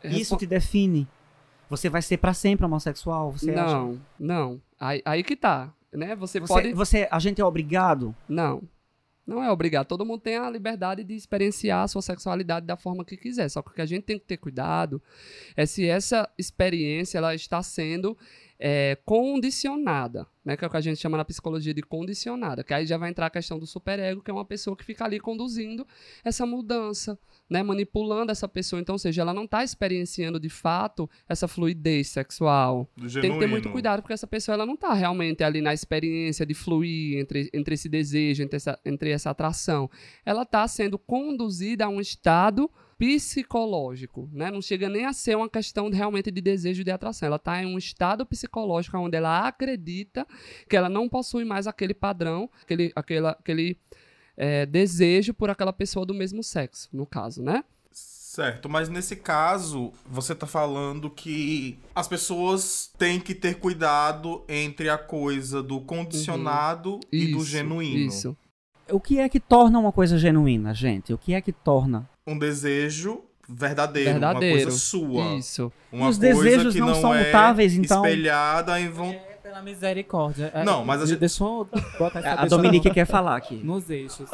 [0.03, 1.07] Isso te define.
[1.69, 3.73] Você vai ser pra sempre homossexual, você acha?
[3.75, 4.61] não, não.
[4.79, 6.15] Aí, aí que tá, né?
[6.15, 8.15] Você, Você, pode você, a gente é obrigado.
[8.27, 8.61] Não.
[9.27, 9.87] Não é obrigado.
[9.87, 13.49] Todo mundo tem a liberdade de experienciar a sua sexualidade da forma que quiser.
[13.49, 15.01] Só que o que a gente tem que ter cuidado
[15.53, 18.17] é se essa experiência ela está sendo
[18.59, 20.57] é, condicionada, né?
[20.57, 22.63] Que é o que a gente chama na psicologia de condicionada.
[22.63, 25.05] Que aí já vai entrar a questão do superego, que é uma pessoa que fica
[25.05, 25.85] ali conduzindo
[26.23, 27.61] essa mudança, né?
[27.61, 28.81] Manipulando essa pessoa.
[28.81, 32.89] Então, ou seja, ela não está experienciando de fato essa fluidez sexual.
[32.95, 35.73] Do Tem que ter muito cuidado, porque essa pessoa ela não está realmente ali na
[35.73, 39.89] experiência de fluir entre, entre esse desejo, entre essa, entre essa atração.
[40.25, 44.49] Ela está sendo conduzida a um estado psicológico, né?
[44.49, 47.27] Não chega nem a ser uma questão realmente de desejo de atração.
[47.27, 50.25] Ela está em um estado psicológico onde ela acredita
[50.67, 53.77] que ela não possui mais aquele padrão, aquele, aquela, aquele
[54.35, 57.63] é, desejo por aquela pessoa do mesmo sexo, no caso, né?
[57.91, 64.89] Certo, mas nesse caso, você tá falando que as pessoas têm que ter cuidado entre
[64.89, 67.97] a coisa do condicionado e do Isso, genuíno.
[67.97, 68.37] Isso.
[68.91, 71.11] O que é que torna uma coisa genuína, gente?
[71.11, 72.07] O que é que torna?
[72.27, 74.55] Um desejo verdadeiro, Verdadeiro.
[74.57, 75.35] uma coisa sua.
[75.35, 75.71] Isso.
[75.91, 79.09] Uma Os coisa desejos que não não são é mutáveis, então- espelhada em von...
[79.11, 80.51] É pela misericórdia.
[80.53, 83.55] É, Não, mas a gente- Deixa eu botar essa A Dominique quer falar aqui.
[83.55, 84.29] Nos eixos.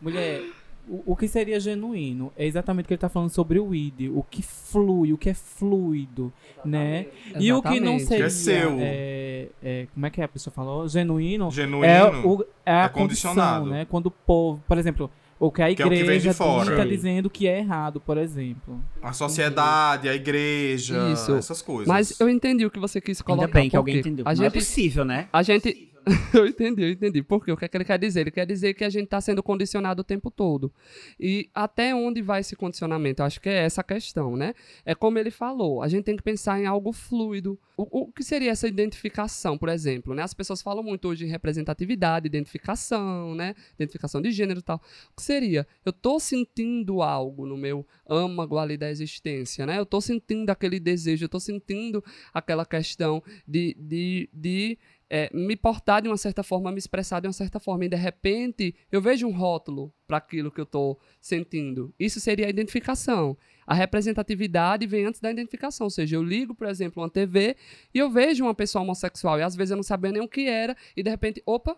[0.00, 0.42] Mulher,
[0.86, 4.10] o, o que seria genuíno é exatamente o que ele tá falando sobre o id,
[4.14, 6.30] o que flui, o que é fluido,
[6.64, 7.06] né?
[7.38, 8.04] E o que não Exatamente.
[8.06, 8.26] seria.
[8.26, 8.76] É seu.
[8.78, 10.86] é- é, como é que a pessoa falou?
[10.86, 11.50] Genuíno.
[11.50, 11.84] genuíno.
[11.86, 13.66] É, o, é a é condição, condicionado.
[13.70, 13.86] né?
[13.88, 16.70] Quando o povo, por exemplo, o que a Que é igreja fora.
[16.72, 18.82] está dizendo que é errado, por exemplo.
[19.02, 21.34] A sociedade, a igreja, Isso.
[21.36, 21.86] essas coisas.
[21.86, 23.44] Mas eu entendi o que você quis colocar.
[23.46, 24.24] Ainda bem que alguém entendeu.
[24.26, 25.28] A Não é gente, possível, né?
[25.32, 25.87] a gente,
[26.34, 27.22] eu entendi, eu entendi.
[27.22, 27.52] Por quê?
[27.52, 28.20] O que, é que ele quer dizer?
[28.20, 30.72] Ele quer dizer que a gente está sendo condicionado o tempo todo.
[31.18, 33.22] E até onde vai esse condicionamento?
[33.22, 34.54] Eu acho que é essa a questão, né?
[34.84, 37.58] É como ele falou, a gente tem que pensar em algo fluido.
[37.76, 40.14] O, o que seria essa identificação, por exemplo?
[40.14, 40.22] Né?
[40.22, 43.54] As pessoas falam muito hoje em representatividade, identificação, né?
[43.74, 44.80] Identificação de gênero e tal.
[45.12, 45.66] O que seria?
[45.84, 49.78] Eu tô sentindo algo no meu âmago ali da existência, né?
[49.78, 54.78] Eu tô sentindo aquele desejo, eu tô sentindo aquela questão de, de, de
[55.10, 57.84] é, me portar de uma certa forma, me expressar de uma certa forma.
[57.84, 61.94] E de repente eu vejo um rótulo para aquilo que eu estou sentindo.
[61.98, 63.36] Isso seria a identificação.
[63.66, 65.86] A representatividade vem antes da identificação.
[65.86, 67.56] Ou seja, eu ligo, por exemplo, uma TV
[67.94, 70.46] e eu vejo uma pessoa homossexual e às vezes eu não sabia nem o que
[70.46, 71.76] era e de repente, opa,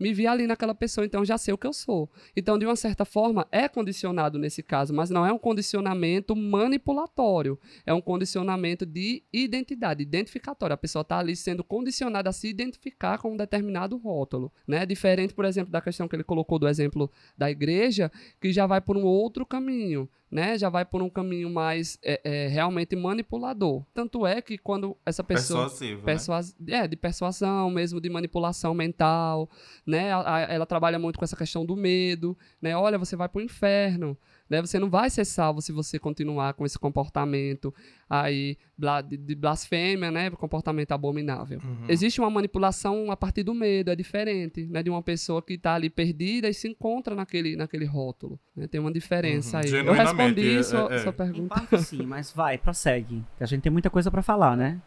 [0.00, 2.10] me vi ali naquela pessoa, então já sei o que eu sou.
[2.34, 7.58] Então, de uma certa forma, é condicionado nesse caso, mas não é um condicionamento manipulatório.
[7.84, 10.72] É um condicionamento de identidade, identificatório.
[10.72, 14.50] A pessoa está ali sendo condicionada a se identificar com um determinado rótulo.
[14.66, 14.86] Né?
[14.86, 18.10] Diferente, por exemplo, da questão que ele colocou do exemplo da igreja,
[18.40, 20.08] que já vai por um outro caminho.
[20.30, 23.84] Né, já vai por um caminho mais é, é, realmente manipulador.
[23.92, 26.04] Tanto é que quando essa pessoa Persuasivo, né?
[26.06, 26.56] Persuas...
[26.68, 29.50] É, de persuasão mesmo, de manipulação mental,
[29.86, 30.12] né?
[30.12, 32.76] A- a- Ela trabalha muito com essa questão do medo, né?
[32.76, 34.16] Olha, você vai pro inferno,
[34.50, 34.60] né?
[34.60, 37.72] Você não vai ser salvo se você continuar com esse comportamento
[38.08, 38.58] aí
[39.06, 40.30] de, blasfêmia, né?
[40.30, 41.60] Comportamento abominável.
[41.62, 41.84] Uhum.
[41.88, 44.82] Existe uma manipulação a partir do medo, é diferente, né?
[44.82, 48.38] De uma pessoa que tá ali perdida e se encontra naquele, naquele rótulo.
[48.56, 48.66] né?
[48.66, 49.70] Tem uma diferença Uhum, aí.
[49.86, 51.54] Eu respondi é- sua, é- sua Em pergunta.
[51.54, 53.24] parte sim, mas vai, prossegue.
[53.38, 54.82] Que a gente tem muita coisa pra falar, né?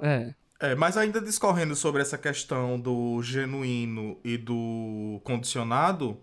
[0.00, 0.34] É.
[0.58, 6.16] É, mas ainda discorrendo sobre essa questão do genuíno e do condicionado,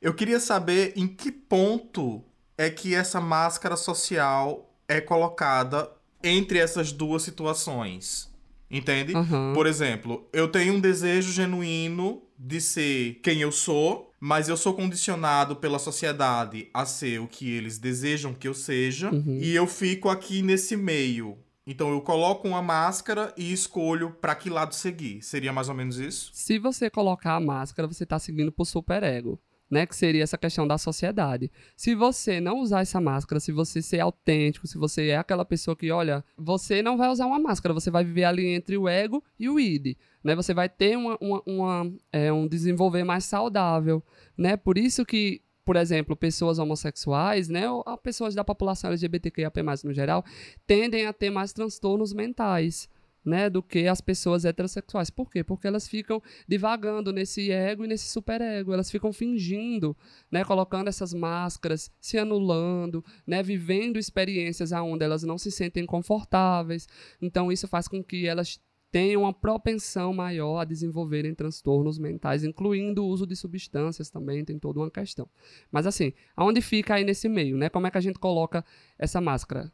[0.00, 2.22] eu queria saber em que ponto
[2.60, 5.90] é que essa máscara social é colocada
[6.22, 8.28] entre essas duas situações.
[8.70, 9.14] Entende?
[9.16, 9.52] Aham.
[9.54, 14.74] Por exemplo, eu tenho um desejo genuíno de ser quem eu sou, mas eu sou
[14.74, 19.38] condicionado pela sociedade a ser o que eles desejam que eu seja, Uhum.
[19.40, 21.38] e eu fico aqui nesse meio.
[21.66, 25.22] Então eu coloco uma máscara e escolho pra que lado seguir.
[25.22, 26.30] Seria mais ou menos isso?
[26.34, 29.38] Se você colocar a máscara, você está seguindo pro superego,
[29.70, 29.86] né?
[29.86, 31.50] Que seria essa questão da sociedade.
[31.76, 35.76] Se você não usar essa máscara, se você ser autêntico, se você é aquela pessoa
[35.76, 39.22] que, olha, você não vai usar uma máscara, você vai viver ali entre o ego
[39.38, 40.34] e o id, né?
[40.34, 44.02] Você vai ter uma, uma, uma, é, um desenvolver mais saudável,
[44.36, 44.56] né?
[44.56, 49.92] Por isso que por exemplo, pessoas homossexuais, né, ou a pessoas da população LGBTQIAP+, no
[49.92, 50.24] geral,
[50.66, 52.88] tendem a ter mais transtornos mentais,
[53.24, 55.10] né, do que as pessoas heterossexuais.
[55.10, 55.44] Por quê?
[55.44, 58.72] Porque elas ficam divagando nesse ego e nesse superego.
[58.72, 59.96] Elas ficam fingindo,
[60.30, 66.88] né, colocando essas máscaras, se anulando, né, vivendo experiências aonde elas não se sentem confortáveis.
[67.20, 73.04] Então isso faz com que elas tenham uma propensão maior a desenvolverem transtornos mentais, incluindo
[73.04, 75.28] o uso de substâncias também, tem toda uma questão.
[75.70, 77.68] Mas assim, aonde fica aí nesse meio, né?
[77.68, 78.64] Como é que a gente coloca
[78.98, 79.72] essa máscara?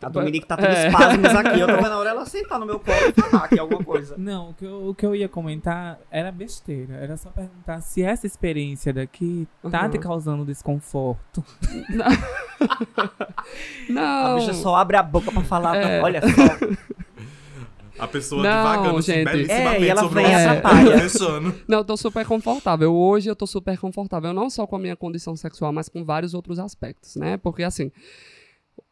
[0.00, 0.86] A Dominique tá tendo É.
[0.88, 1.58] espasmos aqui.
[1.60, 4.14] Eu tô vendo a hora ela sentar no meu colo e falar aqui alguma coisa.
[4.16, 6.94] Não, o que, eu, o que eu ia comentar era besteira.
[6.94, 9.90] Era só perguntar se essa experiência daqui tá Uhum.
[9.90, 11.44] te causando desconforto.
[13.88, 14.38] A Não!
[14.38, 15.76] bicha só abre a boca pra falar.
[15.76, 16.00] É.
[16.02, 16.76] Olha só.
[17.98, 19.24] A pessoa Não, divagando assim, gente.
[19.24, 20.32] belíssimamente É, e ela sobre vem
[21.48, 21.64] o.
[21.66, 22.94] Não, eu tô super confortável.
[22.94, 26.32] Hoje eu tô super confortável, não só com a minha condição sexual, mas com vários
[26.34, 27.36] outros aspectos, né?
[27.38, 27.90] Porque assim,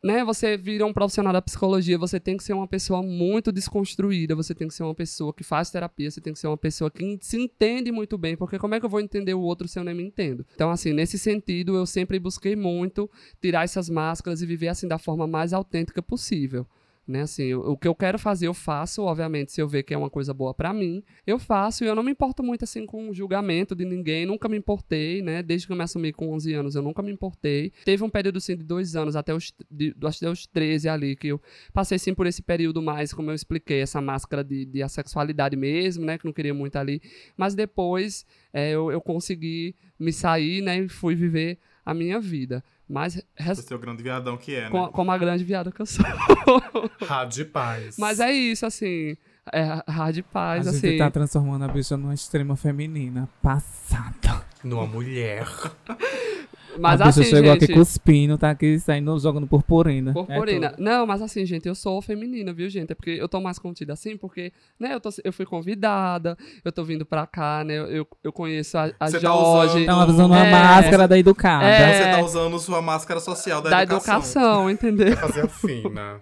[0.07, 4.37] né, você vira um profissional da psicologia, você tem que ser uma pessoa muito desconstruída,
[4.37, 6.89] você tem que ser uma pessoa que faz terapia, você tem que ser uma pessoa
[6.89, 9.79] que se entende muito bem, porque como é que eu vou entender o outro se
[9.79, 10.47] eu nem me entendo?
[10.55, 13.11] Então, assim, nesse sentido, eu sempre busquei muito
[13.43, 16.65] tirar essas máscaras e viver assim da forma mais autêntica possível.
[17.07, 19.95] Né, assim, o, o que eu quero fazer eu faço, obviamente, se eu ver que
[19.95, 22.85] é uma coisa boa pra mim, eu faço e eu não me importo muito assim
[22.85, 25.41] com julgamento de ninguém, nunca me importei, né?
[25.41, 27.73] Desde que eu me assumi com 11 anos, eu nunca me importei.
[27.85, 31.29] Teve um período assim de dois anos, até os, de, até os 13 ali, que
[31.29, 31.41] eu
[31.73, 36.05] passei sim por esse período mais, como eu expliquei, essa máscara de, de assexualidade mesmo,
[36.05, 36.19] né?
[36.19, 37.01] Que não queria muito ali.
[37.37, 40.79] Mas depois é, eu, eu consegui me sair, né?
[40.81, 42.65] E fui viver a minha vida.
[42.89, 44.71] Mas res- é o grande viadão que é, né?
[44.71, 46.05] com, como a grande viada que eu sou.
[47.05, 47.97] Rádio Paz.
[47.99, 49.17] Mas é isso, assim.
[49.53, 50.81] É hard paz, a assim.
[50.89, 53.29] gente tá transformando a bicha numa extrema feminina.
[53.41, 54.45] Passada.
[54.65, 55.47] Numa mulher.
[56.79, 57.65] Mas a assim, chegou gente.
[57.65, 60.13] aqui cuspindo, tá aqui saindo, jogando purpurina.
[60.13, 60.75] Purpurina.
[60.79, 62.93] É não, mas assim, gente, eu sou feminina, viu, gente?
[62.93, 66.73] É porque eu tô mais contida assim, porque, né, eu, tô, eu fui convidada, eu
[66.73, 67.77] tô vindo pra cá, né?
[67.79, 70.51] Eu, eu, conheço a, a Você tá Jorge usando- Tava usando uma É.
[70.51, 71.65] máscara da educada.
[71.67, 71.93] É.
[72.05, 74.15] Você tá usando sua máscara social da, da educação.
[74.15, 75.17] educação, entendeu?
[75.17, 76.21] Fazer a fina.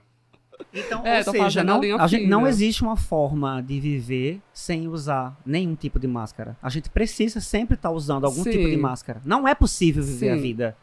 [0.74, 4.88] Então, É, ou seja, a não, a gente- não existe uma forma de viver sem
[4.88, 6.56] usar nenhum tipo de máscara.
[6.60, 8.50] A gente precisa sempre estar usando algum Sim.
[8.50, 9.20] tipo de máscara.
[9.24, 10.42] Não é possível viver a Sim.
[10.42, 10.76] vida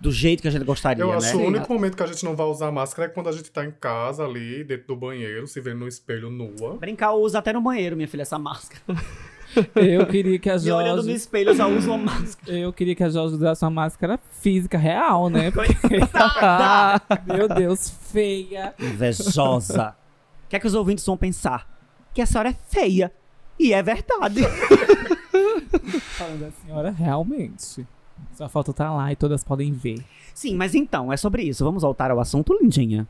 [0.00, 1.16] do jeito que a gente gostaria, Eu né?
[1.16, 1.46] acho que o Sim.
[1.46, 3.70] único momento que a gente não vai usar máscara é quando a gente tá em
[3.72, 6.76] casa ali, dentro do banheiro, se vendo no espelho nua.
[6.76, 8.80] Brincar eu uso até no banheiro, minha filha, essa máscara.
[9.74, 11.12] Eu queria que a E olhando no Jorge.
[11.12, 12.58] espelho, eu já uso uma máscara.
[12.58, 15.50] Eu queria que a Jorge usasse uma máscara física real, né?
[15.52, 15.76] Porque,
[17.26, 18.74] meu Deus, feia.
[18.78, 19.96] Invejosa.
[20.44, 21.68] O que é que os ouvintes vão pensar?
[22.14, 23.12] Que a senhora é feia.
[23.58, 24.42] E é verdade.
[26.16, 27.86] Falando da senhora, realmente.
[28.34, 30.04] Sua foto tá lá e todas podem ver.
[30.34, 31.64] Sim, mas então, é sobre isso.
[31.64, 33.06] Vamos voltar ao assunto, lindinha.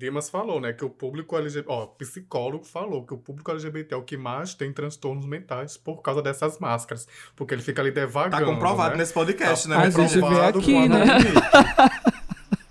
[0.00, 3.96] Dimas falou, né, que o público LGBT, ó, psicólogo falou que o público LGBT é
[3.98, 8.46] o que mais tem transtornos mentais por causa dessas máscaras, porque ele fica ali devagando,
[8.46, 8.96] Tá comprovado né?
[8.96, 9.76] nesse podcast, né?
[9.76, 11.04] A gente vê Comprovado aqui, a né?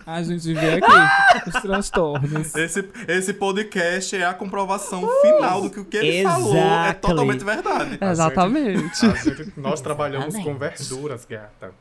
[0.07, 2.55] A gente vê aqui os transtornos.
[2.55, 7.01] Esse, esse podcast é a comprovação final do que o que ele falou é Exactly.
[7.09, 7.99] totalmente verdade.
[8.01, 9.05] Exatamente.
[9.05, 11.71] A gente- nós trabalhamos com verduras, gata.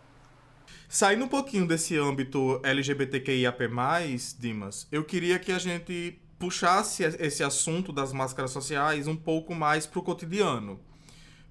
[0.89, 3.69] Saindo um pouquinho desse âmbito LGBTQIAP+,
[4.39, 9.87] Dimas, eu queria que a gente puxasse esse assunto das máscaras sociais um pouco mais
[9.87, 10.81] pro cotidiano.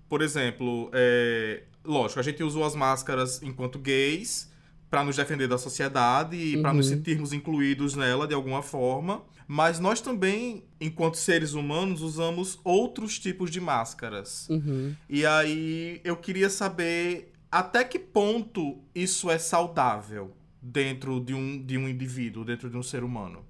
[0.10, 4.50] Por exemplo, é, lógico, a gente usou as máscaras enquanto gays
[4.89, 6.62] para nos defender da sociedade e Uhum.
[6.62, 12.58] para nos sentirmos incluídos nela de alguma forma, mas nós também, enquanto seres humanos, usamos
[12.63, 14.47] outros tipos de máscaras.
[14.50, 14.95] Uhum.
[15.10, 21.77] E aí eu queria saber até que ponto isso é saudável dentro de um, de
[21.77, 23.45] um indivíduo, dentro de um ser humano.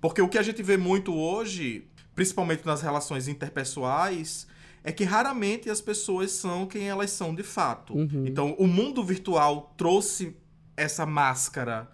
[0.00, 4.46] Porque o que a gente vê muito hoje, principalmente nas relações interpessoais,
[4.82, 7.94] é que raramente as pessoas são quem elas são de fato.
[7.94, 8.24] Uhum.
[8.26, 10.36] Então, o mundo virtual trouxe
[10.76, 11.90] essa máscara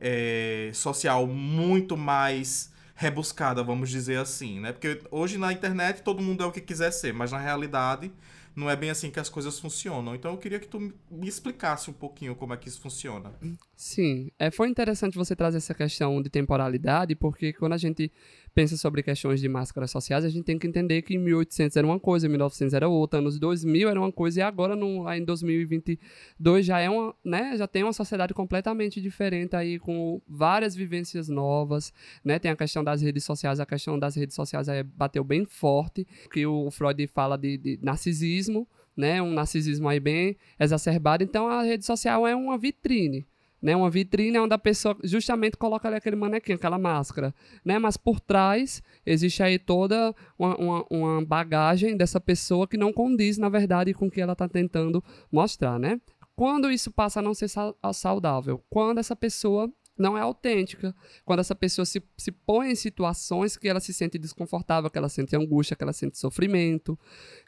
[0.00, 4.72] é, social muito mais rebuscada, vamos dizer assim, né?
[4.72, 8.12] Porque hoje na internet todo mundo é o que quiser ser, mas na realidade
[8.54, 10.14] não é bem assim que as coisas funcionam.
[10.14, 10.78] Então eu queria que tu
[11.10, 13.32] me explicasse um pouquinho como é que isso funciona.
[13.76, 18.12] Sim, é, foi interessante você trazer essa questão de temporalidade, porque quando a gente
[18.54, 21.86] pensa sobre questões de máscaras sociais, a gente tem que entender que em 1800 era
[21.86, 25.24] uma coisa, em 1900 era outra, anos 2000 era uma coisa, e agora no, em
[25.24, 31.28] 2022 já é uma, né, já tem uma sociedade completamente diferente aí, com várias vivências
[31.28, 31.92] novas,
[32.24, 35.44] né, tem a questão das redes sociais, a questão das redes sociais aí bateu bem
[35.44, 41.48] forte, que o Freud fala de, de narcisismo, né, um narcisismo aí bem exacerbado, então
[41.48, 43.26] a rede social é uma vitrine,
[43.62, 47.32] né, uma vitrine onde a pessoa justamente coloca ali aquele manequim, aquela máscara,
[47.64, 52.92] né, mas por trás existe aí toda uma, uma, uma bagagem dessa pessoa que não
[52.92, 56.00] condiz, na verdade, com o que ela está tentando mostrar, né.
[56.34, 58.64] Quando isso passa a não ser sa- saudável?
[58.68, 60.94] Quando essa pessoa não é autêntica,
[61.24, 65.08] quando essa pessoa se, se põe em situações que ela se sente desconfortável, que ela
[65.10, 66.98] sente angústia, que ela sente sofrimento,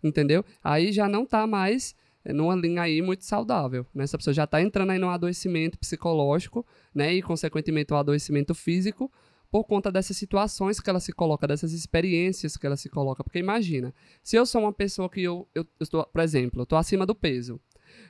[0.02, 0.44] entendeu?
[0.62, 1.94] Aí já não tá mais
[2.32, 4.04] numa linha aí muito saudável, né?
[4.04, 7.12] Essa pessoa já tá entrando aí num adoecimento psicológico, né?
[7.12, 9.12] E, consequentemente, um adoecimento físico
[9.50, 13.22] por conta dessas situações que ela se coloca, dessas experiências que ela se coloca.
[13.22, 16.66] Porque imagina, se eu sou uma pessoa que eu, eu, eu estou, por exemplo, eu
[16.66, 17.60] tô acima do peso,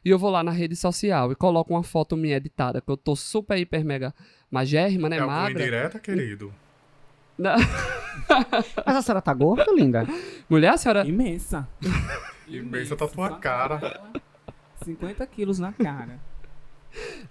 [0.04, 2.96] e eu vou lá na rede social e coloco uma foto minha editada, que eu
[2.96, 4.14] tô super, hiper, mega
[4.50, 5.18] magérrima, né?
[5.18, 5.62] É magra.
[5.62, 6.54] indireta, querido?
[7.36, 7.56] Não.
[8.86, 10.06] Mas a senhora tá gorda, linda?
[10.48, 11.06] Mulher, a senhora...
[11.06, 11.68] Imensa.
[12.48, 14.00] Imensa tá tua cara.
[14.84, 16.18] 50 quilos na cara.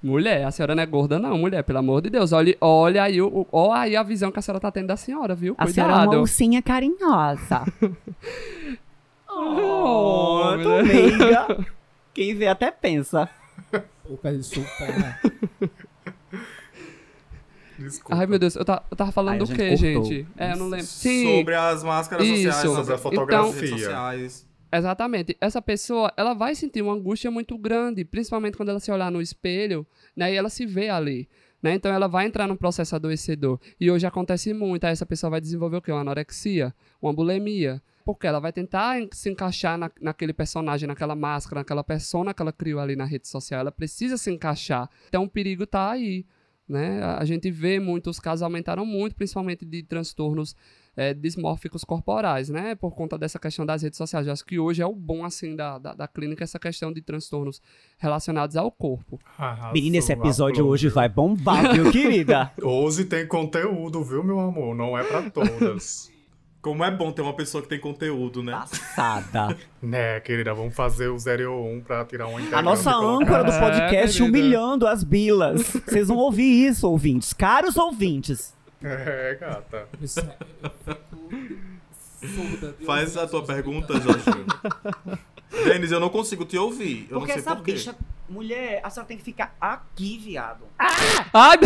[0.01, 2.33] Mulher, a senhora não é gorda, não, mulher, pelo amor de Deus.
[2.33, 5.33] Olha, olha aí, o, olha aí a visão que a senhora tá tendo da senhora,
[5.35, 5.55] viu?
[5.57, 6.19] A senhora é uma Cuidado.
[6.21, 7.63] ursinha carinhosa.
[9.35, 11.65] Oh, oh, meiga.
[12.13, 13.27] Quem vê até pensa.
[14.07, 15.19] Boca de chupar.
[17.79, 18.15] Desculpa.
[18.15, 19.75] Ai, meu Deus, eu, ta- eu tava falando Ai, do cortou.
[19.75, 20.27] gente?
[20.37, 20.85] É, eu não lembro.
[20.85, 22.35] Sim, Sobre as máscaras Isso.
[22.43, 23.67] sociais, Sobre as- a as fotografia.
[23.67, 24.47] sociais.
[24.77, 25.37] Exatamente.
[25.39, 29.21] Essa pessoa, ela vai sentir uma angústia muito grande, principalmente quando ela se olhar no
[29.21, 31.29] espelho, né, e ela se vê ali.
[31.61, 31.75] Né?
[31.75, 33.59] Então ela vai entrar num processo adoecedor.
[33.79, 34.83] E hoje acontece muito.
[34.83, 35.91] Aí essa pessoa vai desenvolver o quê?
[35.93, 37.81] Uma anorexia, uma bulimia.
[38.03, 42.41] Porque ela vai tentar en- se encaixar na, naquele personagem, naquela máscara, naquela persona que
[42.41, 43.61] ela criou ali na rede social.
[43.61, 44.89] Ela precisa se encaixar.
[45.07, 46.25] Então o perigo tá aí.
[46.67, 47.01] Né?
[47.01, 50.53] A- A gente vê muito, os casos aumentaram muito, principalmente de transtornos
[50.95, 52.75] é, dismórficos corporais, né?
[52.75, 54.27] Por conta dessa questão das redes sociais.
[54.27, 57.01] Eu acho que hoje é o bom, assim, da, da, da clínica, essa questão de
[57.01, 57.61] transtornos
[57.97, 59.19] relacionados ao corpo.
[59.37, 60.67] Arrasou, Menina, esse episódio aplaudiu.
[60.67, 62.51] hoje vai bombar, viu, querida?
[62.61, 64.75] Hoje tem conteúdo, viu, meu amor?
[64.75, 66.11] Não é pra todas.
[66.61, 68.53] Como é bom ter uma pessoa que tem conteúdo, né?
[68.53, 69.57] Passada.
[69.81, 70.53] né, querida?
[70.53, 74.23] Vamos fazer o 01 pra tirar uma A nossa âncora do É, podcast querida.
[74.39, 75.61] humilhando as bilas.
[75.85, 77.33] Vocês vão ouvir isso, ouvintes.
[77.33, 78.53] Caros ouvintes.
[78.83, 79.87] É, gata.
[80.01, 82.85] Isso é- eu fico?
[82.85, 83.93] Faz a tua pergunta.
[83.99, 84.45] Jorginho.
[85.65, 87.07] Denis, eu não consigo te ouvir.
[87.09, 87.73] Eu Porque não sei essa por quê.
[87.73, 87.95] bicha,
[88.29, 90.65] mulher, a senhora tem que ficar aqui, viado.
[90.79, 91.57] Ai,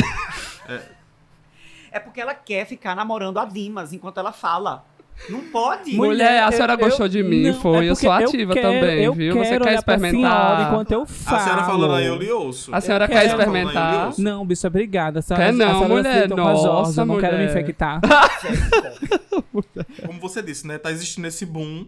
[1.91, 4.85] É porque ela quer ficar namorando a Dimas enquanto ela fala.
[5.29, 5.95] Não pode.
[5.95, 7.87] Mulher, a senhora eu- gostou de mim, não, foi.
[7.87, 9.33] é Eu sou ativa quero- também, eu viu?
[9.35, 10.67] Você quer experimentar?
[10.71, 11.37] enquanto eu falo.
[11.37, 12.73] A senhora falando aí, eu lhe ouço.
[12.73, 13.39] A senhora Eu quer quero.
[13.41, 14.13] experimentar?
[14.17, 15.19] Não, bicho, obrigada.
[15.19, 17.51] A Quer senhora- não, a mulher, nossa, eu não quero me mulher.
[17.51, 17.99] infectar.
[20.05, 20.77] Como você disse, né?
[20.77, 21.87] Tá existindo esse boom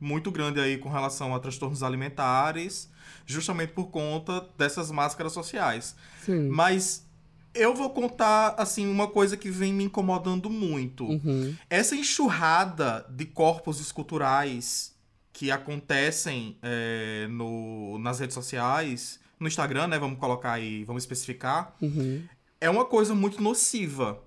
[0.00, 2.90] muito grande aí com relação a transtornos alimentares,
[3.26, 5.94] justamente por conta dessas máscaras sociais.
[6.24, 6.48] Sim.
[6.48, 7.06] Mas
[7.54, 11.04] eu vou contar, assim, uma coisa que vem me incomodando muito.
[11.04, 11.54] Uhum.
[11.68, 14.94] Essa enxurrada de corpos esculturais
[15.32, 19.98] que acontecem é, no, nas redes sociais, no Instagram, né?
[19.98, 21.74] Vamos colocar aí, vamos especificar.
[21.80, 22.22] Uhum.
[22.60, 24.22] é uma coisa muito nociva.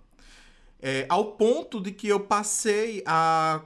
[0.81, 3.61] É, ao ponto de que eu passei a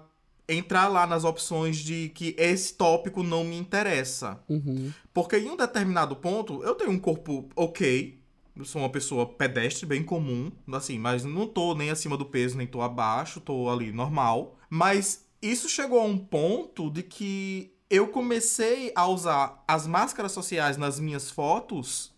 [0.47, 4.39] entrar lá nas opções de que esse tópico não me interessa.
[4.47, 4.93] Uhum.
[5.14, 8.16] Porque em um determinado ponto, eu tenho um corpo ok.
[8.64, 12.68] Sou uma pessoa pedestre, bem comum, assim, mas não tô nem acima do peso, nem
[12.68, 14.58] tô abaixo, tô ali normal.
[14.70, 20.78] Mas isso chegou a um ponto de que eu comecei a usar as máscaras sociais
[20.78, 22.14] nas minhas fotos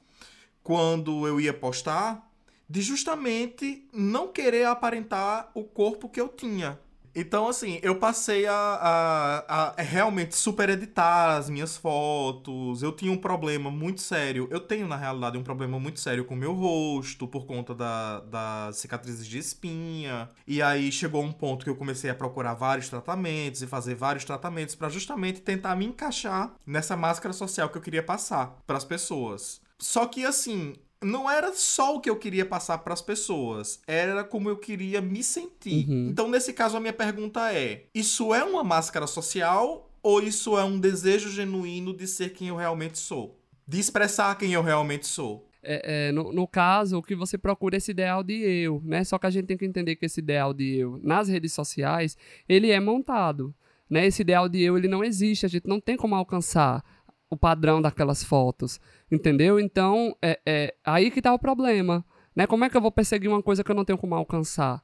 [0.64, 2.30] quando eu ia postar,
[2.70, 6.80] de justamente não querer aparentar o corpo que eu tinha.
[7.20, 12.82] Então, assim, eu passei a, a, a realmente super editar as minhas fotos.
[12.82, 14.48] Eu tinha um problema muito sério.
[14.50, 18.22] Eu tenho, na realidade, um problema muito sério com o meu rosto, por conta da,
[18.22, 20.30] das cicatrizes de espinha.
[20.48, 24.24] E aí chegou um ponto que eu comecei a procurar vários tratamentos e fazer vários
[24.24, 28.86] tratamentos para justamente tentar me encaixar nessa máscara social que eu queria passar para as
[28.86, 29.60] pessoas.
[29.78, 34.24] Só que, assim, não era só o que eu queria passar para as pessoas, era
[34.24, 35.90] como eu queria me sentir.
[35.90, 36.08] Uhum.
[36.10, 40.64] Então, nesse caso, a minha pergunta é: isso é uma máscara social ou isso é
[40.64, 43.38] um desejo genuíno de ser quem eu realmente sou?
[43.68, 45.48] De expressar quem eu realmente sou?
[45.62, 49.04] É, é, no, no caso, o que você procura é esse ideal de eu, né?
[49.04, 52.18] Só que a gente tem que entender que esse ideal de eu nas redes sociais,
[52.48, 53.54] ele é montado,
[53.90, 54.06] né?
[54.06, 56.84] Esse ideal de eu, ele não existe, a gente não tem como alcançar
[57.30, 58.80] o padrão daquelas fotos,
[59.12, 59.60] entendeu?
[59.60, 62.04] Então, é, é aí que tá o problema,
[62.36, 62.48] né?
[62.48, 64.82] Como é que eu vou perseguir uma coisa que eu não tenho como alcançar?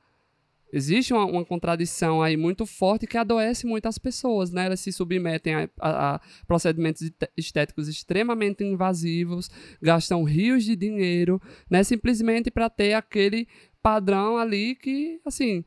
[0.74, 4.66] Existe uma, uma contradição aí muito forte que adoece muito as pessoas, né?
[4.66, 9.50] Elas se submetem a, a- a procedimentos est- estéticos extremamente invasivos,
[9.82, 11.84] gastam rios de dinheiro, né?
[11.84, 13.48] Simplesmente para ter aquele
[13.82, 15.64] padrão ali que, assim,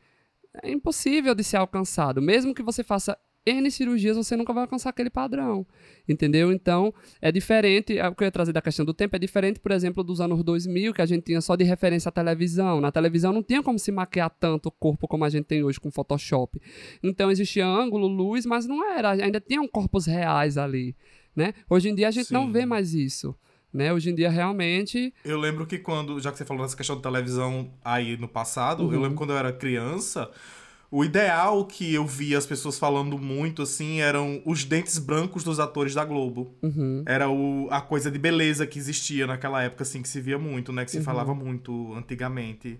[0.62, 2.20] é impossível de ser alcançado.
[2.20, 3.16] Mesmo que você faça
[3.50, 5.66] N cirurgias, você nunca vai alcançar aquele padrão.
[6.08, 6.52] Entendeu?
[6.52, 7.98] Então, é diferente.
[7.98, 10.20] é O que eu ia trazer da questão do tempo é diferente, por exemplo, dos
[10.20, 12.80] anos 2000, que a gente tinha só de referência a televisão.
[12.80, 15.78] Na televisão não tinha como se maquiar tanto o corpo como a gente tem hoje
[15.80, 16.60] com Photoshop.
[17.02, 19.10] Então, existia ângulo, luz, mas não era.
[19.12, 20.94] Ainda tinham corpos reais ali.
[21.36, 21.52] Né?
[21.70, 22.52] Hoje em dia a gente não Sim.
[22.52, 23.34] vê mais isso.
[23.72, 23.92] Né?
[23.92, 25.12] Hoje em dia, realmente.
[25.24, 28.82] Eu lembro que quando, já que você falou nessa questão da televisão aí no passado,
[28.84, 29.02] eu Uhum.
[29.02, 30.28] lembro quando eu era criança,
[30.90, 35.60] o ideal que eu via as pessoas falando muito, assim, eram os dentes brancos dos
[35.60, 36.54] atores da Globo.
[36.62, 37.02] Uhum.
[37.06, 40.72] Era o, a coisa de beleza que existia naquela época, assim, que se via muito,
[40.72, 40.84] né?
[40.84, 41.04] Que se Uhum.
[41.04, 42.78] falava muito antigamente.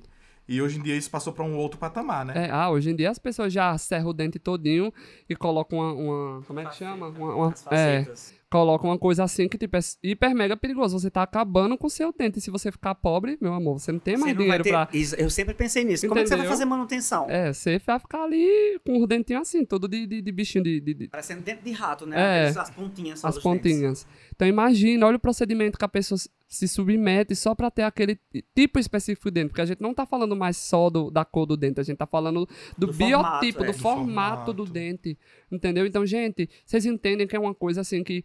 [0.49, 2.47] E hoje em dia isso passou pra um outro patamar, né?
[2.47, 4.91] É, ah, hoje em dia as pessoas já serram o dente todinho
[5.29, 5.93] e colocam uma.
[5.93, 7.09] uma- como é que chama?
[7.09, 8.07] Uma, uma- As é,
[8.51, 10.99] colocam uma coisa assim que tipo, é hiper mega perigoso.
[10.99, 12.39] Você tá acabando com o seu dente.
[12.39, 14.89] E se você ficar pobre, meu amor, você não tem mais não dinheiro ter- pra.
[14.93, 16.07] Isso, Eu sempre pensei nisso.
[16.09, 16.53] Como é que você vai Entendeu?
[16.57, 17.27] fazer manutenção?
[17.29, 20.81] É, você vai ficar ali com os dentinhos assim, todo de, de, de bichinho de-
[20.81, 22.47] de- Parecendo dente de rato, né?
[22.47, 22.49] É.
[22.49, 24.07] As pontinhas as dos dentes.
[24.39, 26.17] Então imagina, olha o procedimento que a pessoa
[26.47, 29.93] se- submete só pra ter aquele ti- tipo específico de dente, porque a gente não
[29.93, 32.93] tá falando mais só do, da cor do dente, a gente tá falando do, Do
[32.93, 33.51] biotipo, formato, é.
[33.53, 34.73] do Do formato do formato.
[34.73, 35.19] dente,
[35.51, 35.85] entendeu?
[35.87, 38.25] Então, gente, vocês entendem que é uma coisa assim que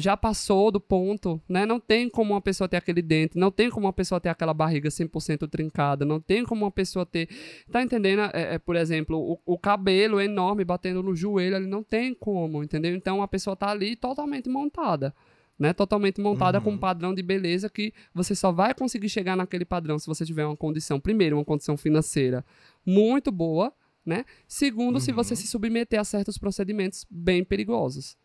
[0.00, 1.64] já passou do ponto, né?
[1.66, 4.52] Não tem como uma pessoa ter aquele dente, não tem como uma pessoa ter aquela
[4.54, 7.28] barriga 100% trincada, não tem como uma pessoa ter...
[7.70, 8.22] Tá entendendo?
[8.32, 12.62] É, é, por exemplo, o, o cabelo enorme batendo no joelho, ele não tem como,
[12.62, 12.94] entendeu?
[12.94, 15.14] Então a pessoa tá ali totalmente montada.
[15.58, 16.78] Né, totalmente montada com um Uhum.
[16.78, 20.56] padrão de beleza que você só vai conseguir chegar naquele padrão se você tiver uma
[20.56, 22.44] condição, primeiro, uma condição financeira
[22.84, 23.72] muito boa,
[24.04, 24.24] né?
[24.48, 25.36] Segundo, se você Uhum.
[25.36, 28.16] se submeter a certos procedimentos bem perigosos.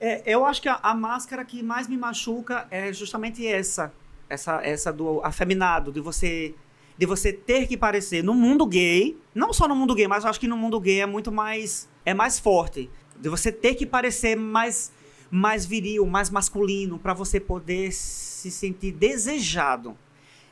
[0.00, 3.92] É, eu acho que a, a máscara que mais me machuca é justamente essa.
[4.30, 6.54] Essa, essa do afeminado, de você
[6.98, 10.30] de você ter que parecer no mundo gay, não só no mundo gay, mas eu
[10.30, 13.86] acho que no mundo gay é muito mais é mais forte, de você ter que
[13.86, 14.92] parecer mais
[15.30, 19.96] mais viril, mais masculino para você poder se sentir desejado.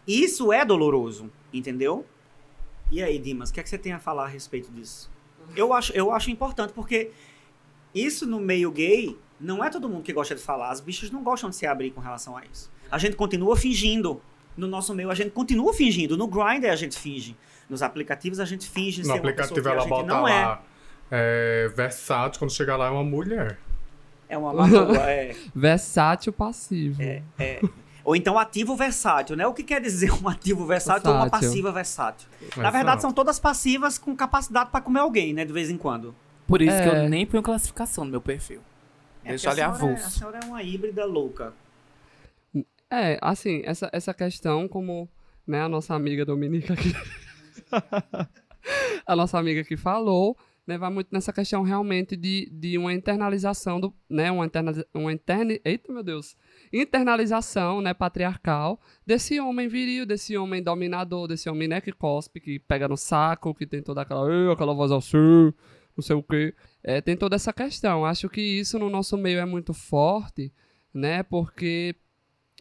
[0.07, 2.07] Isso é doloroso, entendeu?
[2.91, 5.11] E aí, Dimas, o que, é que você tem a falar a respeito disso?
[5.57, 7.11] Eu acho, eu acho importante porque
[7.95, 10.71] isso no meio gay não é todo mundo que gosta de falar.
[10.71, 12.71] As bichas não gostam de se abrir com relação a isso.
[12.91, 14.21] A gente continua fingindo.
[14.57, 16.17] No nosso meio, a gente continua fingindo.
[16.17, 17.37] No Grindr, a gente finge.
[17.69, 20.07] Nos aplicativos, a gente finge No ser aplicativo uma pessoa que a ela gente bota
[20.07, 20.47] não é.
[20.47, 20.63] lá
[21.11, 23.59] é, versátil, quando chegar lá é uma mulher.
[24.29, 25.37] É uma magoa, é.
[25.55, 27.01] Versátil passivo.
[28.05, 29.47] Ou então ativo versátil, né?
[29.47, 31.49] O que quer dizer um ativo versátil, ou uma Versátil.
[31.49, 32.29] passiva versátil?
[32.57, 35.45] Na verdade, são todas passivas com capacidade pra comer alguém, né?
[35.45, 36.15] De vez em quando.
[36.47, 37.05] Por isso que É.
[37.05, 38.61] eu nem ponho classificação no meu perfil.
[39.27, 41.53] É Deixa ali a senhora, é, a senhora é uma híbrida louca.
[42.89, 45.09] É, assim, essa, essa questão, como
[45.45, 46.93] né, a nossa amiga Dominica aqui.
[49.05, 53.81] a nossa amiga que falou, né, vai muito nessa questão realmente de, de uma internalização
[53.81, 53.93] do.
[54.09, 56.37] Né, uma internaliza, uma interne, eita, meu Deus!
[56.73, 62.61] Internalização né, patriarcal desse homem viril, desse homem dominador, desse homem né, que cospe, que
[62.61, 65.53] pega no saco, que tem toda aquela, "Ê, aquela voz assim,
[65.97, 66.55] não sei o quê.
[66.87, 68.05] É, tem toda essa questão.
[68.07, 70.53] Acho que isso no nosso meio é muito forte,
[70.95, 71.25] né?
[71.25, 71.97] Porque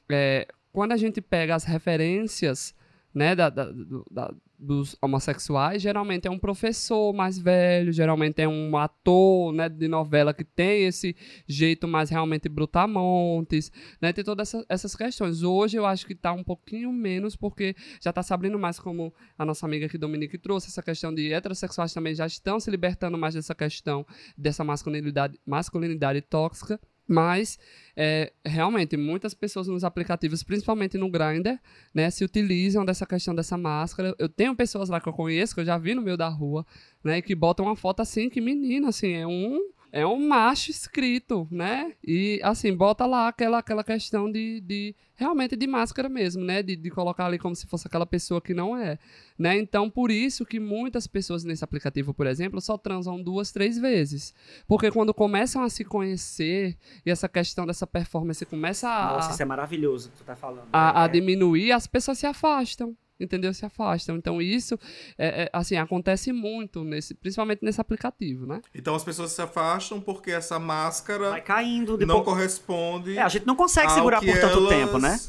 [0.10, 2.74] é, quando a gente pega as referências
[3.14, 3.72] né, da, da,
[4.12, 9.88] da- dos homossexuais, geralmente é um professor mais velho, geralmente é um ator né, de
[9.88, 11.16] novela que tem esse
[11.48, 15.44] jeito mais realmente brutamontes, né, tem todas essa- essas questões.
[15.44, 19.14] Hoje eu acho que está um pouquinho menos, porque já está se abrindo mais, como
[19.38, 23.18] a nossa amiga aqui, Dominique, trouxe, essa questão de heterossexuais também já estão se libertando
[23.18, 24.06] mais dessa questão,
[24.38, 27.60] dessa masculinidade, masculinidade tóxica, mas
[27.96, 31.60] é, realmente muitas pessoas nos aplicativos, principalmente no Grindr,
[31.94, 34.16] né, se utilizam dessa questão dessa máscara.
[34.18, 36.66] Eu tenho pessoas lá que eu conheço, que eu já vi no meio da rua,
[37.04, 39.60] né, que botam uma foto assim, que menina, assim, é um
[39.98, 41.94] é um macho escrito, né?
[42.06, 46.62] E assim, bota lá aquela, aquela questão de, de realmente de máscara mesmo, né?
[46.62, 49.00] De, de colocar ali como se fosse aquela pessoa que não é,
[49.40, 49.58] né?
[49.58, 54.34] Então, por isso que muitas pessoas nesse aplicativo, por exemplo, só transam duas, três vezes.
[54.68, 59.42] Porque quando começam a se conhecer e essa questão dessa performance começa a, Nossa, isso
[59.42, 60.68] é maravilhoso que tu tá falando.
[60.74, 62.98] a, a É- diminuir, as pessoas se afastam.
[63.20, 63.54] Entendeu?
[63.54, 64.18] Se afastam.
[64.18, 64.78] Então, isso,
[65.18, 68.62] é, é, assim, acontece muito, nesse, principalmente nesse aplicativo, né?
[68.74, 72.24] Então as pessoas se afastam porque essa máscara Vai caindo não depois.
[72.26, 73.18] corresponde.
[73.18, 75.20] É, a gente não consegue ao segurar que por tanto elas- tempo, né?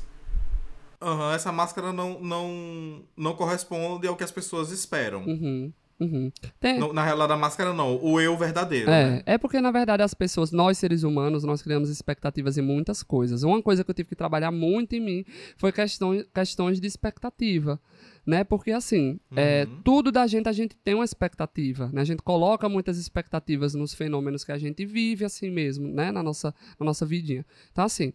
[1.00, 5.22] Aham, essa máscara não, não, não corresponde ao que as pessoas esperam.
[5.24, 6.30] Uhum, uhum.
[6.60, 8.86] Tem, No- na realidade, a máscara não, o eu verdadeiro.
[8.90, 9.22] né?
[9.26, 13.02] É, é porque, na verdade, as pessoas, nós seres humanos, nós criamos expectativas em muitas
[13.02, 13.42] coisas.
[13.42, 15.24] Uma coisa que eu tive que trabalhar muito em mim
[15.56, 17.80] foi questão, questões de expectativa.
[18.26, 18.42] Né?
[18.42, 19.80] Porque, assim, é, Uhum.
[19.84, 21.88] tudo da gente, a gente tem uma expectativa.
[21.92, 22.00] Né?
[22.00, 26.10] A gente coloca muitas expectativas nos fenômenos que a gente vive, assim mesmo, né?
[26.10, 27.46] na, nossa, na nossa vidinha.
[27.70, 28.12] Então, assim,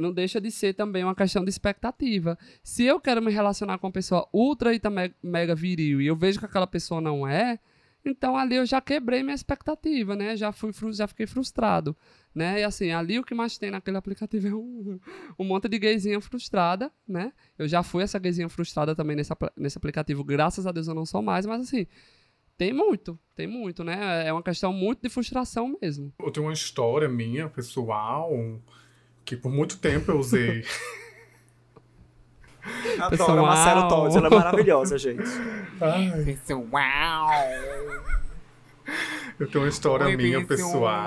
[0.00, 2.38] não deixa de ser também uma questão de expectativa.
[2.62, 6.16] Se eu quero me relacionar com uma pessoa ultra e me- mega viril e eu
[6.16, 7.58] vejo que aquela pessoa não é,
[8.04, 10.36] então ali eu já quebrei minha expectativa, né?
[10.36, 11.96] Já fui já fiquei frustrado,
[12.34, 12.60] né?
[12.60, 14.98] E assim, ali o que mais tem naquele aplicativo é um,
[15.38, 17.32] um monte de gayzinha frustrada, né?
[17.56, 21.06] Eu já fui essa gayzinha frustrada também nesse, nesse aplicativo, graças a Deus eu não
[21.06, 21.86] sou mais, mas assim,
[22.58, 24.26] tem muito, tem muito, né?
[24.26, 26.12] É uma questão muito de frustração mesmo.
[26.18, 28.30] Eu tenho uma história minha, pessoal,
[29.24, 30.64] que por muito tempo eu usei.
[32.98, 33.38] Adoro Pessoal.
[33.38, 35.24] a Marcelo Todd, ela é maravilhosa, gente.
[35.80, 37.28] Ai, Pessoal.
[39.40, 41.04] eu tenho uma história Oi, minha, pessoal.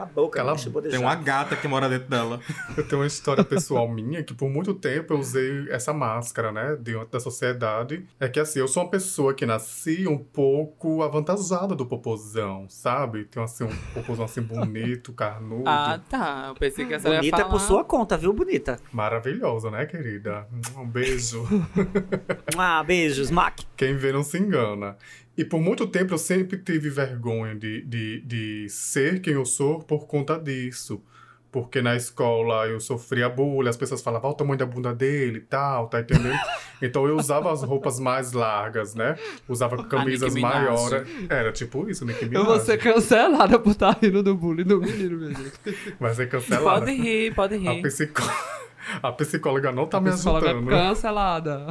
[0.00, 0.98] Cala a boca, Cala bodejar.
[0.98, 2.40] Tem uma gata que mora dentro dela.
[2.76, 6.76] Eu tenho uma história pessoal minha que por muito tempo eu usei essa máscara, né,
[6.80, 8.06] diante da sociedade.
[8.18, 13.24] É que assim, eu sou uma pessoa que nasci um pouco avantajada do popozão, sabe?
[13.24, 16.46] Tem assim um popozão assim bonito, carnudo, Ah, tá.
[16.48, 17.50] Eu pensei que essa ia Bonita é falar.
[17.50, 18.78] por sua conta, viu, bonita?
[18.92, 20.46] maravilhosa, né, querida?
[20.76, 21.44] Um beijo.
[22.56, 23.60] Ah, beijos, Mac.
[23.76, 24.96] Quem vê não se engana.
[25.40, 29.78] E por muito tempo eu sempre tive vergonha de, de, de ser quem eu sou
[29.78, 31.02] por conta disso.
[31.50, 35.38] Porque na escola eu sofria bullying, as pessoas falavam "Olha o tamanho da bunda dele
[35.38, 36.38] e tal, tá entendendo?
[36.82, 39.14] Então eu usava as roupas mais largas, né?
[39.46, 40.64] Usava camisas Nicki Minaj.
[40.64, 41.08] maiores.
[41.28, 42.46] Era tipo isso, Nicki Eu Minaj.
[42.46, 45.52] vou ser cancelada por estar rindo do bullying do menino, meu Deus.
[46.00, 46.80] Vai ser cancelada.
[46.86, 47.82] Pode rir, pode A, rir.
[47.82, 48.22] psicó...
[49.02, 50.70] a psicóloga não tá me Psicóloga ajudando.
[50.70, 51.66] cancelada.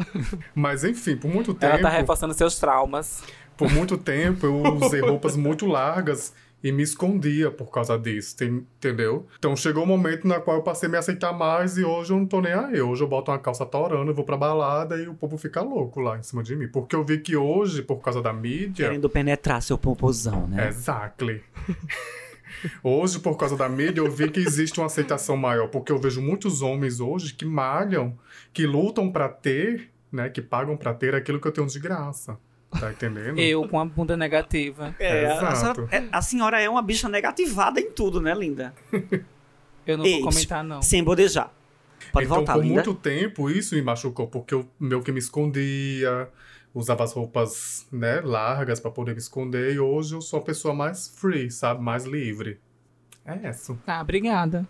[0.53, 1.74] Mas enfim, por muito tempo...
[1.74, 3.24] Ela tá reforçando seus traumas.
[3.60, 6.34] Por muito tempo eu usei roupas muito largas
[6.64, 9.28] e me escondia por causa disso, entendeu?
[9.38, 12.18] Então chegou um momento na qual eu passei a me aceitar mais e hoje eu
[12.18, 12.82] não tô nem aí.
[12.82, 15.99] Hoje eu boto uma calça torando, eu vou pra balada e o povo fica louco
[15.99, 16.70] lá em cima de mim.
[16.70, 18.88] Porque eu vi que hoje, por causa da mídia.
[18.88, 20.70] Querendo penetrar seu popozão, né?
[20.70, 21.43] Exactly.
[22.84, 26.22] Hoje, por causa da mídia, eu vi que existe uma aceitação maior, porque eu vejo
[26.22, 28.18] muitos homens hoje que malham,
[28.51, 32.38] que lutam pra ter, né, que pagam pra ter aquilo que eu tenho de graça.
[32.72, 33.39] Tá entendendo?
[33.39, 34.95] Eu com a bunda negativa.
[34.99, 35.57] É, a, Exato.
[35.57, 38.74] senhora, é- a senhora é uma bicha negativada em tudo, né, linda?
[39.86, 40.82] Eu não Ei, vou comentar, não.
[40.82, 41.51] Sem bodejar.
[42.11, 42.76] Pode então, voltar, por linda.
[42.76, 46.30] muito tempo, isso me machucou, porque eu meio que me escondia,
[46.74, 50.74] usava as roupas, né, largas pra poder me esconder, e hoje eu sou uma pessoa
[50.74, 51.82] mais free, sabe?
[51.82, 52.59] Mais livre.
[53.26, 53.80] É isso.
[53.86, 54.67] Tá, obrigada.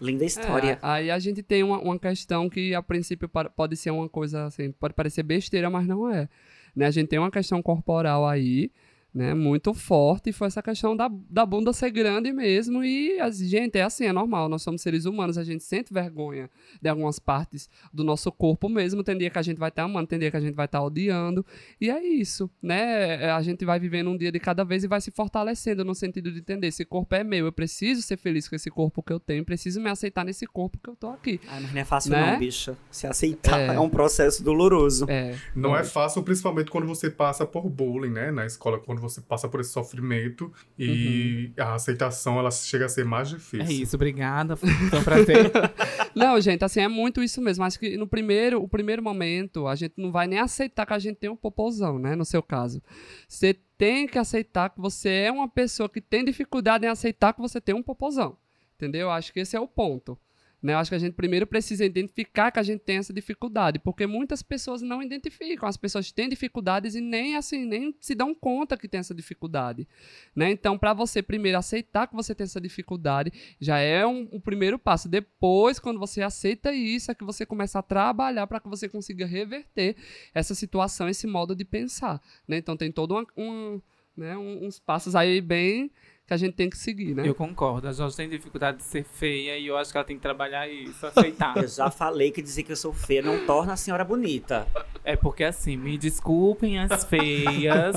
[0.00, 0.72] Linda história.
[0.72, 4.46] É, aí a gente tem uma, uma questão que a princípio pode ser uma coisa
[4.46, 6.28] assim, pode parecer besteira, mas não é.
[6.74, 6.86] Né?
[6.86, 8.70] A gente tem uma questão corporal aí,
[9.14, 12.82] né, muito forte, e foi essa questão da, da bunda ser grande mesmo.
[12.82, 16.48] E, as, gente, é assim, é normal, nós somos seres humanos, a gente sente vergonha
[16.80, 19.04] de algumas partes do nosso corpo mesmo.
[19.04, 20.82] Tem dia que a gente vai estar amando, tem dia que a gente vai estar
[20.82, 21.44] odiando.
[21.80, 23.30] E é isso, né?
[23.32, 26.32] A gente vai vivendo um dia de cada vez e vai se fortalecendo no sentido
[26.32, 29.20] de entender: esse corpo é meu, eu preciso ser feliz com esse corpo que eu
[29.20, 31.38] tenho, preciso me aceitar nesse corpo que eu tô aqui.
[31.48, 32.32] Ai, mas não é fácil Né?
[32.32, 32.76] não, bicha.
[32.90, 33.66] Se aceitar É.
[33.74, 35.04] é, um processo doloroso.
[35.08, 35.36] É.
[35.54, 39.48] Não é fácil, principalmente quando você passa por bullying, né, na escola, quando você passa
[39.48, 43.66] por esse sofrimento e a aceitação ela chega a ser mais difícil.
[43.66, 44.56] É isso, obrigada.
[44.56, 45.50] Foi um prazer.
[46.14, 47.64] Não, gente, assim, é muito isso mesmo.
[47.64, 50.98] Acho que no primeiro, o primeiro momento, a gente não vai nem aceitar que a
[50.98, 52.14] gente tem um popozão, né?
[52.14, 52.82] No seu caso.
[53.26, 57.40] Você tem que aceitar que você é uma pessoa que tem dificuldade em aceitar que
[57.40, 58.36] você tem um popozão.
[58.76, 59.10] Entendeu?
[59.10, 60.18] Acho que esse é o ponto.
[60.62, 60.74] Né?
[60.74, 64.06] Eu acho que a gente primeiro precisa identificar que a gente tem essa dificuldade, porque
[64.06, 65.68] muitas pessoas não identificam.
[65.68, 69.88] As pessoas têm dificuldades e nem assim nem se dão conta que tem essa dificuldade.
[70.36, 70.52] Né?
[70.52, 74.78] Então, para você primeiro aceitar que você tem essa dificuldade, já é um, um, primeiro
[74.78, 75.08] passo.
[75.08, 79.26] Depois, quando você aceita isso, é que você começa a trabalhar para que você consiga
[79.26, 79.96] reverter
[80.32, 82.20] essa situação, esse modo de pensar.
[82.46, 82.58] Né?
[82.58, 83.80] Então, tem todo um, um,
[84.16, 85.90] né, uns passos aí bem
[86.32, 87.22] que a gente tem que seguir, né?
[87.26, 87.86] Eu concordo.
[87.86, 90.66] A Jorge tem dificuldade de ser feia e eu acho que ela tem que trabalhar
[90.68, 91.56] isso, aceitar.
[91.60, 94.66] eu já falei que dizer que eu sou feia não torna a senhora bonita.
[95.04, 97.96] É porque assim, me desculpem as feias,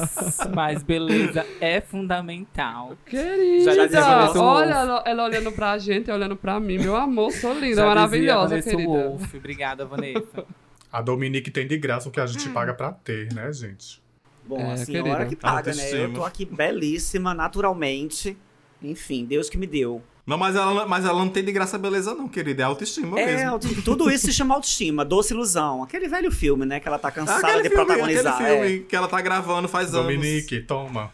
[0.53, 2.97] mas beleza é fundamental.
[3.05, 6.77] Querida, já já olha ela, ela, olhando pra gente, olhando pra mim.
[6.77, 8.83] Meu amor, sou linda, já maravilhosa, querida.
[8.83, 9.33] Wolf.
[9.35, 10.45] Obrigada, Vanessa.
[10.91, 12.53] A Dominique tem de graça o que a gente hum.
[12.53, 14.03] paga pra ter, né, gente?
[14.47, 15.25] Bom, é, a senhora querida.
[15.25, 16.03] que paga, né?
[16.03, 18.37] Eu tô aqui belíssima, naturalmente.
[18.81, 20.01] Enfim, Deus que me deu.
[20.25, 22.63] Não, mas ela, mas ela não tem de graça beleza, não, querida.
[22.63, 23.51] É autoestima é, mesmo.
[23.51, 25.83] Auto, tudo isso se chama autoestima, doce ilusão.
[25.83, 26.79] Aquele velho filme, né?
[26.79, 28.33] Que ela tá cansada aquele de filme, protagonizar.
[28.33, 28.79] Aquele filme é.
[28.79, 30.27] que ela tá gravando faz Dominique, anos.
[30.27, 31.13] Dominique, toma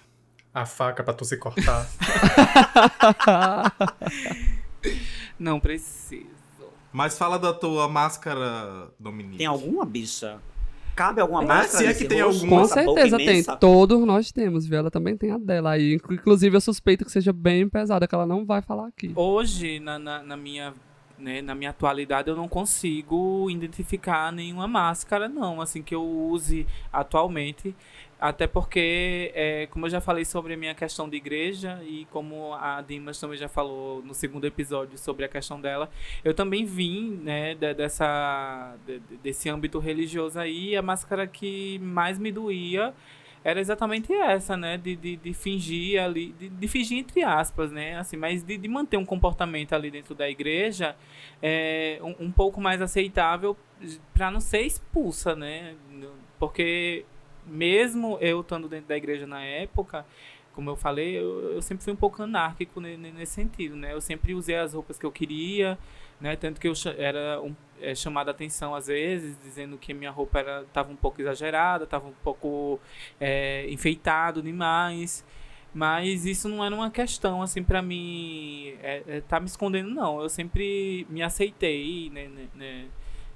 [0.54, 1.90] a faca pra tu se cortar.
[5.40, 6.28] não preciso.
[6.92, 9.38] Mas fala da tua máscara, Dominique.
[9.38, 10.40] Tem alguma bicha?
[11.02, 11.84] Cabe alguma máscara?
[11.84, 12.60] Se é que tem alguma.
[12.60, 13.44] Com certeza tem.
[13.60, 14.78] Todos nós temos, viu?
[14.78, 16.00] Ela também tem a dela aí.
[16.12, 19.12] Inclusive, eu suspeito que seja bem pesada, que ela não vai falar aqui.
[19.16, 20.76] Hoje, na, na, na minha
[21.18, 26.66] né, na minha atualidade eu não consigo identificar nenhuma máscara não assim que eu use
[26.92, 27.76] atualmente
[28.22, 32.54] até porque, é, como eu já falei sobre a minha questão de igreja e como
[32.54, 35.90] a Dimas também já falou no segundo episódio sobre a questão dela,
[36.24, 40.76] eu também vim né, de, dessa, de, desse âmbito religioso aí.
[40.76, 42.94] A máscara que mais me doía
[43.44, 44.78] era exatamente essa, né?
[44.78, 47.98] De, de, de fingir ali, de, de, fingir entre aspas, né?
[47.98, 50.96] Assim, mas de, de manter um comportamento ali dentro da igreja
[51.42, 53.58] é, um, um pouco mais aceitável
[54.14, 55.74] para não ser expulsa, né?
[56.38, 57.04] Porque
[57.46, 60.06] mesmo eu estando dentro da igreja na época,
[60.54, 63.94] como eu falei, eu, eu, sempre fui um pouco anárquico nesse sentido, né?
[63.94, 65.78] Eu sempre usei as roupas que eu queria,
[66.20, 66.36] né?
[66.36, 70.40] Tanto que eu era um, é, chamado a atenção às vezes, dizendo que minha roupa
[70.40, 72.80] era tava um pouco exagerada, estava um pouco
[73.20, 75.26] é, enfeitado demais.
[75.74, 80.22] Mas isso não era uma questão, assim, para mim, é, é, tá me escondendo, não.
[80.22, 82.86] Eu sempre me aceitei, né, né, né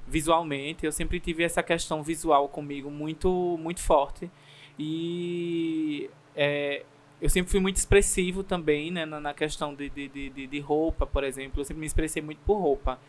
[0.07, 0.85] visualmente.
[0.85, 4.29] Eu sempre tive essa questão visual comigo muito, muito forte.
[4.77, 6.83] E é,
[7.21, 11.05] eu sempre fui muito expressivo também, né, na, na questão de, de, de, de, roupa,
[11.05, 11.61] por exemplo.
[11.61, 12.99] Eu sempre me expressei muito por roupa.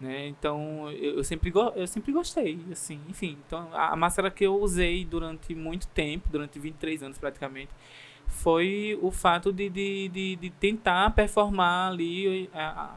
[0.00, 0.26] Né?
[0.26, 3.38] Então, eu, eu, sempre, eu sempre gostei, assim, enfim.
[3.46, 7.70] Então, a, a máscara que eu usei durante muito tempo, durante 23 anos praticamente,
[8.26, 12.50] foi o fato de, de, de, de tentar performar ali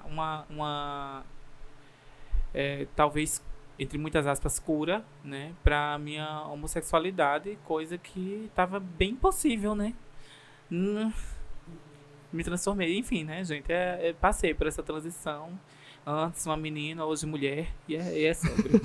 [0.05, 1.25] uma, uma
[2.57, 3.45] é, talvez
[3.77, 9.93] entre muitas aspas cura, né, para minha homossexualidade, coisa que estava bem possível, né?
[10.71, 11.13] Hum,
[12.33, 15.59] me transformei, enfim, né, gente, é, é, passei por essa transição.
[16.03, 18.71] Antes uma menina, hoje mulher, e é, é sobre.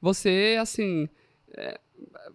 [0.00, 1.08] Você, assim,
[1.56, 1.80] é,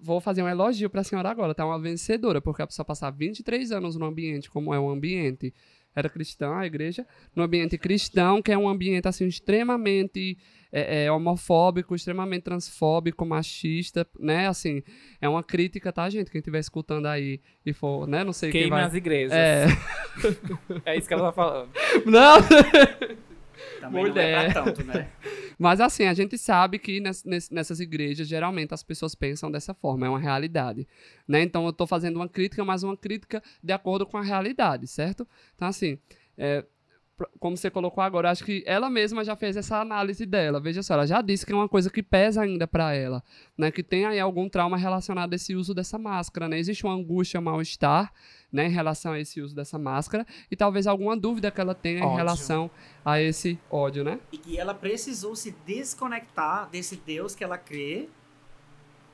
[0.02, 3.12] vou fazer um elogio para a senhora agora, tá uma vencedora, porque a pessoa passar
[3.12, 5.54] 23 anos no ambiente como é um ambiente
[5.98, 10.38] era cristã, a igreja, no ambiente cristão, que é um ambiente assim extremamente
[10.72, 14.48] é, é, homofóbico, extremamente transfóbico, machista, né?
[14.48, 14.84] Assim,
[15.20, 16.30] é uma crítica, tá, gente?
[16.30, 18.24] Quem estiver escutando aí e for, né?
[18.24, 18.84] Não sei Queime quem vai...
[18.84, 19.34] as igrejas.
[19.34, 19.66] É.
[20.86, 21.72] é isso que ela tá falando.
[22.06, 22.38] Não!
[23.80, 24.34] Também Mulher.
[24.34, 25.10] não é pra tanto, né?
[25.58, 30.10] Mas assim, a gente sabe que nessas igrejas, geralmente as pessoas pensam dessa forma, é
[30.10, 30.88] uma realidade.
[31.28, 31.42] Né?
[31.42, 35.28] Então eu estou fazendo uma crítica, mas uma crítica de acordo com a realidade, certo?
[35.56, 35.98] Então, assim,
[36.38, 36.64] é,
[37.40, 40.60] como você colocou agora, acho que ela mesma já fez essa análise dela.
[40.60, 43.24] Veja só, ela já disse que é uma coisa que pesa ainda para ela,
[43.58, 43.72] né?
[43.72, 46.60] Que tem aí algum trauma relacionado a esse uso dessa máscara, né?
[46.60, 48.14] Existe uma angústia, mal-estar,
[48.52, 52.04] né, em relação a esse uso dessa máscara e talvez alguma dúvida que ela tenha
[52.04, 52.14] ódio.
[52.14, 52.72] em relação
[53.04, 54.20] a esse ódio, né?
[54.32, 58.08] E que ela precisou se desconectar desse Deus que ela crê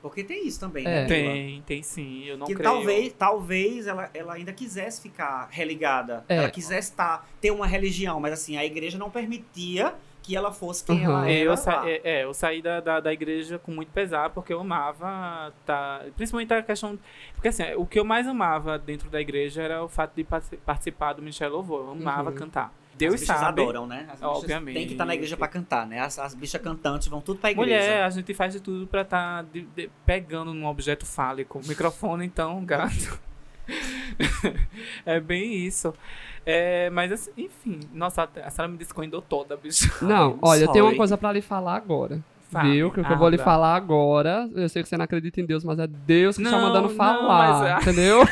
[0.08, 0.90] porque tem isso também, é.
[1.02, 1.06] né?
[1.06, 2.70] Tem, tem sim, eu não que creio.
[2.70, 6.22] talvez, talvez ela, ela ainda quisesse ficar religada.
[6.28, 6.36] É.
[6.36, 10.52] Ela quisesse estar, tá, ter uma religião, mas assim, a igreja não permitia que ela
[10.52, 11.04] fosse quem Uhum.
[11.04, 11.38] ela era.
[11.38, 11.88] Eu, sa lá.
[11.90, 16.02] é, é, eu saí da, da, da igreja com muito pesar, porque eu amava, tá,
[16.16, 16.98] principalmente a questão.
[17.34, 20.56] Porque assim, o que eu mais amava dentro da igreja era o fato de parti-
[20.58, 21.80] participar do Michel Louvor.
[21.86, 22.36] Eu amava Uhum.
[22.36, 22.72] cantar.
[22.96, 23.62] Deus As bichas sabe.
[23.62, 24.06] adoram, né?
[24.08, 24.74] As bichas Obviamente.
[24.74, 26.00] Tem que estar na igreja pra cantar, né?
[26.00, 27.68] As, as bichas cantantes vão tudo pra igreja.
[27.70, 29.44] Mulher, a gente faz de tudo pra estar
[30.06, 31.60] pegando num objeto fálico.
[31.66, 33.18] Microfone, então, gato.
[35.04, 35.94] é bem isso.
[36.46, 39.90] É, mas, assim, enfim, nossa, a senhora me descoendou toda, bicho.
[40.04, 40.98] Não, olha, eu tenho uma sorry.
[40.98, 42.20] coisa pra lhe falar agora.
[42.50, 42.90] Fale, Viu?
[42.90, 45.46] Que o que eu vou lhe falar agora, eu sei que você não acredita em
[45.46, 48.20] Deus, mas é Deus que está Não, mandando não, falar, mas- entendeu?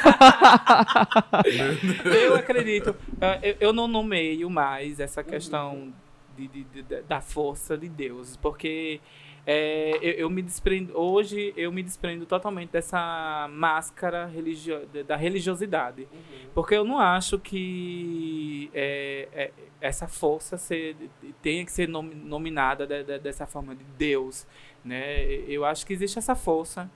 [2.04, 2.94] Eu acredito.
[3.42, 5.92] Eu, eu não nomeio mais essa questão
[6.36, 9.00] de, de- de- da força de Deus, porque
[9.46, 10.96] é, eu, eu me desprendo.
[10.98, 16.06] Hoje eu me desprendo totalmente dessa máscara religio, da religiosidade.
[16.54, 20.96] Porque eu não acho que é, é, essa força ser,
[21.40, 24.46] tenha que ser nom- nominada de- de- dessa forma de Deus.
[24.84, 25.24] Né?
[25.48, 26.90] Eu acho que existe essa força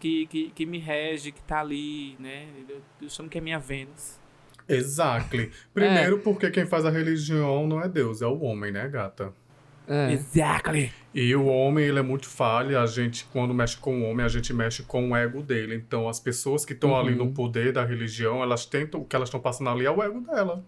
[0.00, 2.16] que, que, que me rege, que está ali.
[2.18, 2.46] Né?
[2.68, 4.20] Eu, eu chamo que é minha Vênus.
[4.68, 5.50] Exactly.
[5.74, 9.32] Primeiro, porque quem faz a religião não é Deus, é o homem, né, gata?
[9.92, 10.12] É.
[10.12, 10.90] Exactly.
[11.14, 12.78] E o homem, ele é muito falho.
[12.78, 15.74] A gente, quando mexe com o homem, a gente mexe com o ego dele.
[15.74, 17.26] Então, as pessoas que estão ali Uhum.
[17.26, 20.20] no poder da religião, elas tentam, o que elas estão passando ali é o ego
[20.22, 20.64] dela.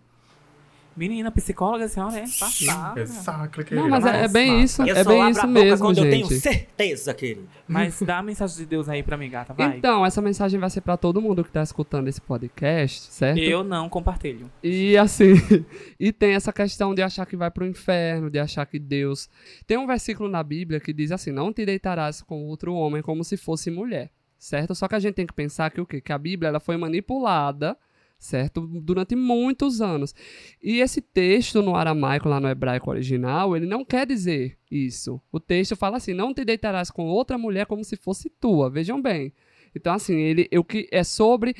[0.97, 3.01] Menina, psicóloga, a senhora é passada.
[3.01, 3.83] Exactly, querida.
[3.83, 5.87] Não, mas é, é bem isso, Eu é só bem abro isso a boca mesmo,
[5.87, 6.41] quando eu tenho gente.
[6.41, 7.49] certeza, querido.
[7.67, 9.77] Mas dá a mensagem de Deus aí pra mim, gata, vai.
[9.77, 13.39] Então, essa mensagem vai ser pra todo mundo que tá escutando esse podcast, certo?
[13.39, 14.51] eu não compartilho.
[14.63, 15.35] E assim,
[15.99, 19.29] e tem essa questão de achar que vai pro inferno, de achar que Deus.
[19.67, 23.25] Tem um versículo na Bíblia que diz assim: Não te deitarás com outro homem como
[23.25, 24.75] se fosse mulher, certo?
[24.75, 26.01] Só que a gente tem que pensar que o quê?
[26.01, 27.77] Que a Bíblia ela foi manipulada,
[28.25, 28.67] certo?
[28.67, 30.15] Durante muitos anos.
[30.63, 35.21] E esse texto no aramaico, lá no hebraico original, ele não quer dizer isso.
[35.31, 38.71] O texto fala assim: Não te deitarás com outra mulher como se fosse tua.
[38.71, 39.33] Vejam bem.
[39.77, 41.55] Então, assim, ele, o que é sobre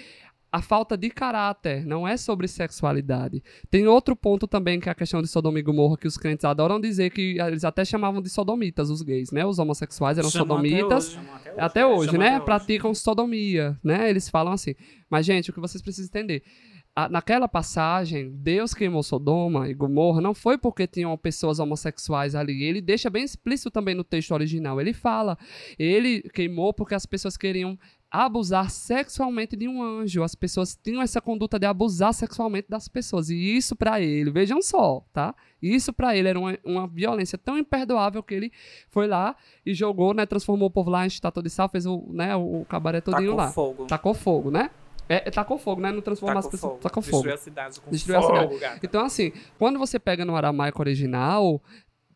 [0.57, 3.43] a falta de caráter, não é sobre sexualidade.
[3.71, 6.45] Tem outro ponto também que é a questão de Sodoma e Gomorra, que os crentes
[6.45, 9.45] adoram dizer que eles até chamavam de sodomitas os gays, né?
[9.45, 11.09] Os homossexuais eram Chamam até sodomitas.
[11.17, 11.19] hoje.
[11.59, 12.27] Até hoje, Chamam né?
[12.29, 12.45] até hoje.
[12.45, 14.09] Praticam sodomia, né?
[14.09, 14.75] Eles falam assim.
[15.11, 16.43] Mas, gente, o que vocês precisam entender.
[16.97, 22.63] a- naquela passagem, Deus queimou Sodoma e Gomorra não foi porque tinham pessoas homossexuais ali.
[22.63, 24.81] Ele deixa bem explícito também no texto original.
[24.81, 25.37] Ele fala,
[25.77, 27.77] ele queimou porque as pessoas queriam
[28.23, 30.23] abusar sexualmente de um anjo.
[30.23, 33.29] As pessoas tinham essa conduta de abusar sexualmente das pessoas.
[33.29, 35.35] E isso pra ele, vejam só, tá?
[35.61, 38.53] Isso pra ele era uma, uma violência tão imperdoável que ele
[38.89, 39.35] foi lá
[39.67, 40.25] e jogou, né?
[40.27, 43.37] Transformou o povo lá em estátua de sal, fez o, né, o, cabaré todinho Tacou
[43.45, 43.51] lá.
[43.51, 43.87] fogo.
[43.87, 44.71] Tacou fogo, né?
[45.09, 45.91] É, é, tacou fogo, né?
[45.91, 46.73] Não transformou as Tacou pessoas.
[46.73, 46.83] fogo.
[46.83, 47.17] Tacou fogo.
[47.17, 48.81] Destruiu a cidade com Destruiu a fogo, cidade.
[48.83, 51.61] Então, assim, quando você pega no aramaico original,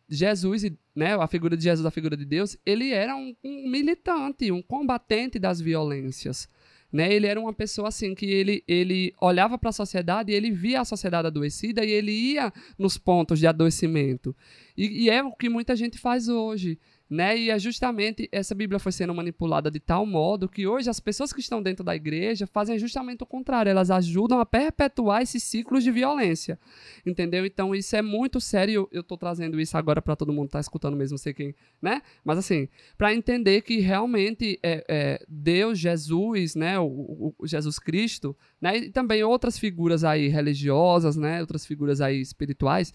[0.09, 3.69] Jesus, e, né, a figura de Jesus, a figura de Deus, ele era um, um
[3.69, 6.45] militante, um combatente das violências.
[6.91, 7.13] Né?
[7.13, 10.81] Ele era uma pessoa assim que ele, ele olhava para a sociedade e ele via
[10.81, 14.35] a sociedade adoecida e ele ia nos pontos de adoecimento.
[14.75, 16.77] E, e é o que muita gente faz hoje.
[17.09, 17.35] Né?
[17.39, 21.33] E é justamente essa Bíblia foi sendo manipulada de tal modo que hoje as pessoas
[21.33, 25.83] que estão dentro da igreja fazem justamente o contrário, elas ajudam a perpetuar esses ciclos
[25.83, 26.59] de violência.
[27.03, 27.47] Entendeu?
[27.47, 28.87] Então isso é muito sério.
[28.91, 32.03] Eu tô trazendo isso agora para todo mundo que tá escutando mesmo, sei quem, né?
[32.23, 38.37] Mas assim, para entender que realmente é, é, Deus, Jesus, né, o- o Jesus Cristo,
[38.61, 42.93] né, e também outras figuras aí religiosas, né, outras figuras aí espirituais,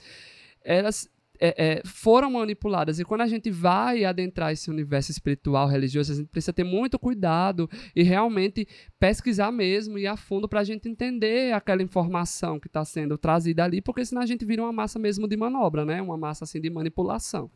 [0.63, 1.09] elas
[1.41, 2.99] é, é, foram manipuladas.
[2.99, 6.99] E quando a gente vai adentrar esse universo espiritual, religioso, a gente precisa ter muito
[6.99, 8.67] cuidado e realmente
[8.99, 13.19] pesquisar mesmo e ir a fundo para a gente entender aquela informação que está sendo
[13.19, 16.01] trazida ali, porque senão a gente vira uma massa mesmo de manobra, né?
[16.01, 17.51] Uma massa assim de manipulação.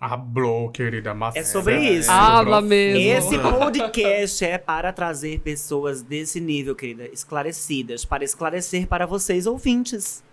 [0.00, 1.14] Hablou, querida.
[1.14, 2.10] Mas É sobre isso.
[2.10, 3.00] Habla mesmo.
[3.00, 10.23] Esse podcast é para trazer pessoas desse nível, querida, esclarecidas, para esclarecer para vocês ouvintes.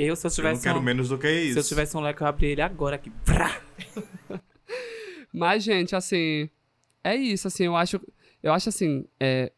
[0.00, 1.54] Eu, se eu Eu não tivesse quero um, menos do que isso.
[1.54, 3.10] se eu tivesse um leque, eu abria ele agora aqui.
[5.32, 6.48] Mas, gente, assim,
[7.02, 8.00] é isso, assim, eu acho,
[8.42, 9.52] eu acho assim, é,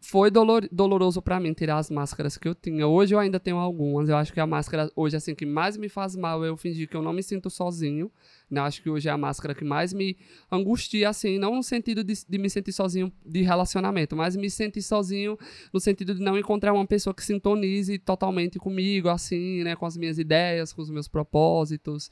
[0.00, 2.86] foi dolor, doloroso pra mim tirar as máscaras que eu tinha.
[2.86, 4.08] Hoje eu ainda tenho algumas.
[4.08, 6.88] Eu acho que a máscara hoje assim que mais me faz mal é eu fingir
[6.88, 8.10] que eu não me sinto sozinho.
[8.48, 8.60] Né?
[8.60, 10.16] Acho que hoje é a máscara que mais me
[10.50, 14.82] angustia assim, não no sentido de, de me sentir sozinho de relacionamento, mas me sentir
[14.82, 15.36] sozinho
[15.72, 19.96] no sentido de não encontrar uma pessoa que sintonize totalmente comigo, assim, né, com as
[19.96, 22.08] minhas ideias, com os meus propósitos,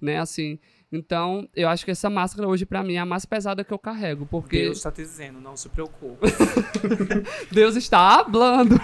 [0.00, 0.58] né, assim.
[0.90, 3.78] Então, eu acho que essa máscara hoje pra mim é a mais pesada que eu
[3.78, 6.18] carrego, porque Deus Deus, está te dizendo, não se preocupe.
[7.76, 8.76] está hablando.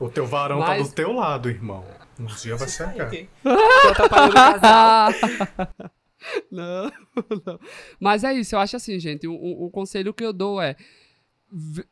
[0.00, 1.84] O teu varão tá Mas- do teu lado, irmão.
[2.18, 3.10] Um dia vai chegar.
[6.52, 6.92] Não,
[7.46, 7.58] não.
[7.98, 9.26] Mas é isso, eu acho assim, gente.
[9.26, 10.76] O, o- o conselho que eu dou é.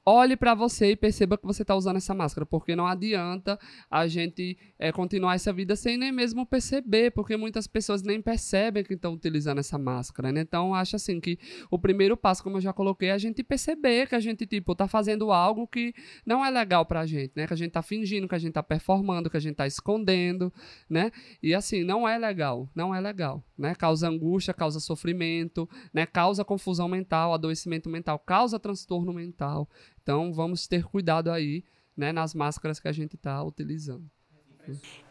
[0.07, 3.59] Olhe pra você e perceba que você tá usando essa máscara, porque não adianta
[3.91, 8.85] a gente é, continuar essa vida sem nem mesmo perceber, porque muitas pessoas nem percebem
[8.85, 10.43] que estão utilizando essa máscara, né?
[10.43, 11.39] Então, acho assim que
[11.71, 14.75] o primeiro passo, como eu já coloquei, é a gente perceber que a gente, tipo,
[14.77, 15.93] tá fazendo algo que
[16.25, 17.47] não é legal pra gente, né?
[17.47, 20.53] Que a gente tá fingindo, que a gente tá performando, que a gente tá escondendo,
[20.89, 21.11] né?
[21.43, 23.75] E assim, não é legal, não é legal, né?
[23.75, 26.07] Causa angústia, causa sofrimento, né?
[26.07, 29.69] Causa confusão mental, adoecimento mental, causa transtorno mental.
[30.03, 31.65] Então, vamos ter cuidado aí,
[31.97, 34.09] né, nas máscaras que a gente tá utilizando.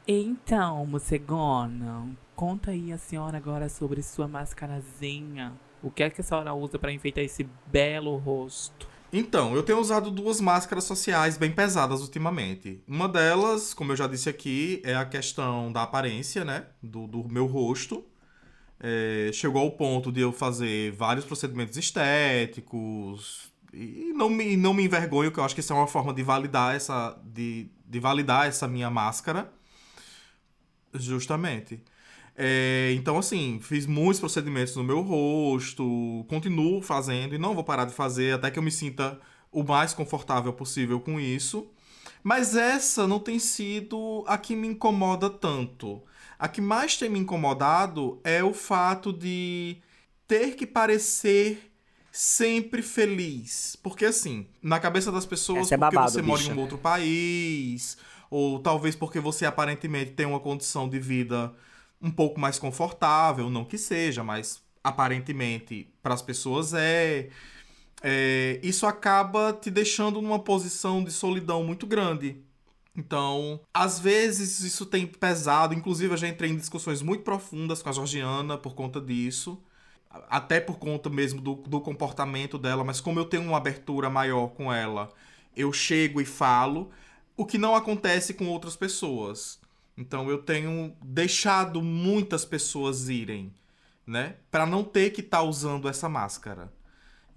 [0.08, 5.54] Então, Mocegona, conta aí a senhora agora sobre sua mascarazinha.
[5.82, 8.88] O que é que a senhora usa pra enfeitar esse belo rosto?
[9.12, 12.84] Então, eu tenho usado duas máscaras sociais bem pesadas ultimamente.
[12.88, 16.66] Uma delas, como eu já disse aqui, é a questão da aparência, né?
[16.84, 18.04] Do, do meu rosto.
[18.80, 23.52] É, chegou ao ponto de eu fazer vários procedimentos estéticos.
[23.74, 26.24] E não me, não me envergonho, que eu acho que isso é uma forma de
[26.24, 29.52] validar essa, de, de validar essa minha máscara.
[30.94, 31.82] Justamente.
[32.36, 37.86] É, então, assim, fiz muitos procedimentos no meu rosto, continuo fazendo e não vou parar
[37.86, 39.20] de fazer até que eu me sinta
[39.52, 41.68] o mais confortável possível com isso.
[42.24, 46.04] Mas essa não tem sido a que me incomoda tanto.
[46.40, 49.78] A que mais tem me incomodado é o fato de
[50.28, 51.72] ter que parecer
[52.12, 53.76] sempre feliz.
[53.82, 56.56] Porque, assim, na cabeça das pessoas, é porque babado, você mora em bicha.
[56.56, 57.98] um outro país,
[58.30, 61.54] ou talvez porque você aparentemente tem uma condição de vida
[62.02, 67.30] um pouco mais confortável, não que seja, mas aparentemente para as pessoas é,
[68.02, 72.42] é, isso acaba te deixando numa posição de solidão muito grande.
[72.98, 77.90] Então, às vezes isso tem pesado, inclusive eu já entrei em discussões muito profundas com
[77.90, 79.62] a Georgiana por conta disso,
[80.10, 84.48] até por conta mesmo do, do comportamento dela, mas como eu tenho uma abertura maior
[84.48, 85.10] com ela,
[85.56, 86.90] eu chego e falo,
[87.36, 89.60] o que não acontece com outras pessoas.
[89.96, 93.54] Então eu tenho deixado muitas pessoas irem,
[94.06, 96.72] né, Pra não ter que estar usando essa máscara.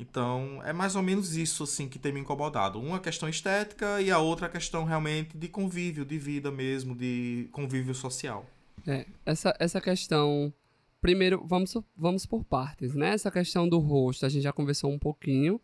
[0.00, 2.80] Então é mais ou menos isso assim que tem me incomodado.
[2.80, 7.94] Uma questão estética e a outra questão realmente de convívio, de vida mesmo, de convívio
[7.94, 8.46] social.
[8.86, 10.52] É, essa, essa questão.
[11.00, 13.14] Primeiro, vamos, vamos por partes, né?
[13.14, 15.60] Essa questão do rosto, a gente já conversou um pouquinho,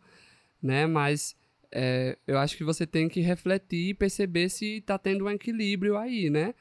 [0.63, 0.87] né?
[0.87, 1.37] Mas
[1.71, 5.97] é, eu acho que você tem que refletir e perceber se tá tendo um equilíbrio
[5.97, 6.55] aí, né?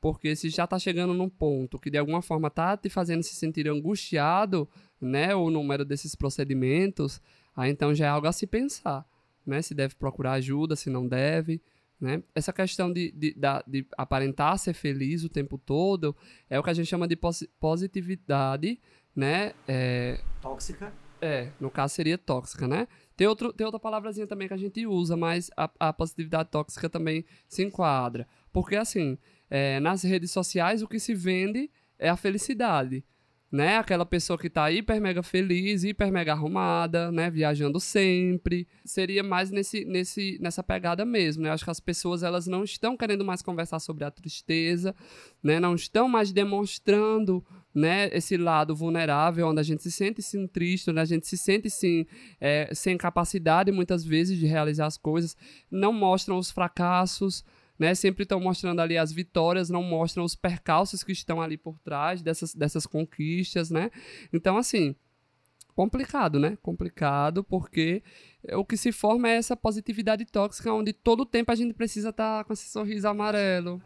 [0.00, 3.34] Porque se já tá chegando num ponto que de alguma forma tá te fazendo se
[3.34, 4.68] sentir angustiado,
[5.06, 5.34] né?
[5.34, 7.20] O número desses procedimentos,
[7.56, 9.04] aí então já é algo a se pensar,
[9.44, 9.60] né?
[9.60, 11.60] Se deve procurar ajuda, se não deve,
[12.00, 12.22] né?
[12.34, 16.16] Essa questão de, de, da- de aparentar ser feliz o tempo todo
[16.48, 17.48] é o que a gente chama de posi-
[17.96, 18.80] positividade,
[19.14, 19.52] né?
[19.68, 20.92] É, Tóxica.
[21.20, 22.88] é, no caso seria tóxica, né?
[23.16, 26.88] Tem, outro, tem outra palavrazinha também que a gente usa, mas a, a positividade tóxica
[26.88, 28.26] também se enquadra.
[28.52, 29.18] Porque, assim,
[29.50, 33.04] é, nas redes sociais o que se vende é a felicidade,
[33.52, 33.76] né?
[33.76, 37.30] Aquela pessoa que tá hiper mega feliz, hiper mega arrumada, né?
[37.30, 38.66] Viajando sempre.
[38.82, 41.50] Seria mais nesse, nesse, nessa pegada mesmo, né?
[41.50, 44.94] Acho que as pessoas, elas não estão querendo mais conversar sobre a tristeza,
[45.42, 45.60] né?
[45.60, 47.44] Não estão mais demonstrando
[47.74, 51.36] né, esse lado vulnerável, onde a gente se sente sim triste, onde a gente se
[51.36, 52.06] sente sim
[52.40, 55.36] é, sem capacidade muitas vezes de realizar as coisas,
[55.70, 57.44] não mostram os fracassos,
[57.78, 61.78] né, sempre estão mostrando ali as vitórias, não mostram os percalços que estão ali por
[61.80, 63.90] trás dessas, dessas conquistas, né?
[64.32, 64.94] Então, assim,
[65.74, 66.56] complicado, né?
[66.62, 68.02] Complicado, porque
[68.52, 72.44] o que se forma é essa positividade tóxica, onde todo tempo a gente precisa estar
[72.44, 73.80] com esse sorriso amarelo.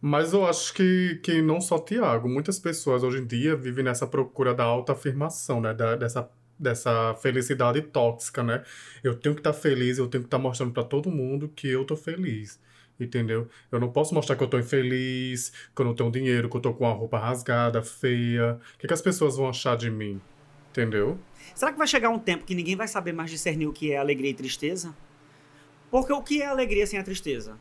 [0.00, 4.06] Mas eu acho que, que não só Tiago, muitas pessoas hoje em dia vivem nessa
[4.06, 5.74] procura da autoafirmação, né?
[5.74, 6.28] Da, dessa,
[6.58, 8.62] dessa felicidade tóxica, né?
[9.02, 11.84] Eu tenho que estar feliz, eu tenho que estar mostrando pra todo mundo que eu
[11.84, 12.60] tô feliz.
[12.98, 13.48] Entendeu?
[13.70, 16.60] Eu não posso mostrar que eu tô infeliz, que eu não tenho dinheiro, que eu
[16.60, 18.58] tô com a roupa rasgada, feia.
[18.74, 20.20] O que, que as pessoas vão achar de mim?
[20.70, 21.18] Entendeu?
[21.54, 23.98] Será que vai chegar um tempo que ninguém vai saber mais discernir o que é
[23.98, 24.94] alegria e tristeza?
[25.90, 27.56] Porque o que é alegria sem a tristeza?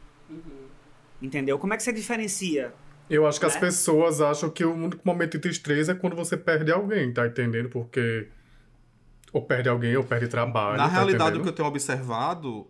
[1.22, 1.58] Entendeu?
[1.58, 2.74] Como é que você diferencia?
[3.10, 3.62] Eu acho que as Né?
[3.62, 7.70] pessoas acham que o único momento de tristeza é quando você perde alguém, tá entendendo?
[7.70, 8.28] Porque
[9.32, 10.78] ou perde alguém ou perde trabalho.
[10.78, 11.44] Na tá realidade, o entendendo?
[11.44, 12.68] que eu tenho observado,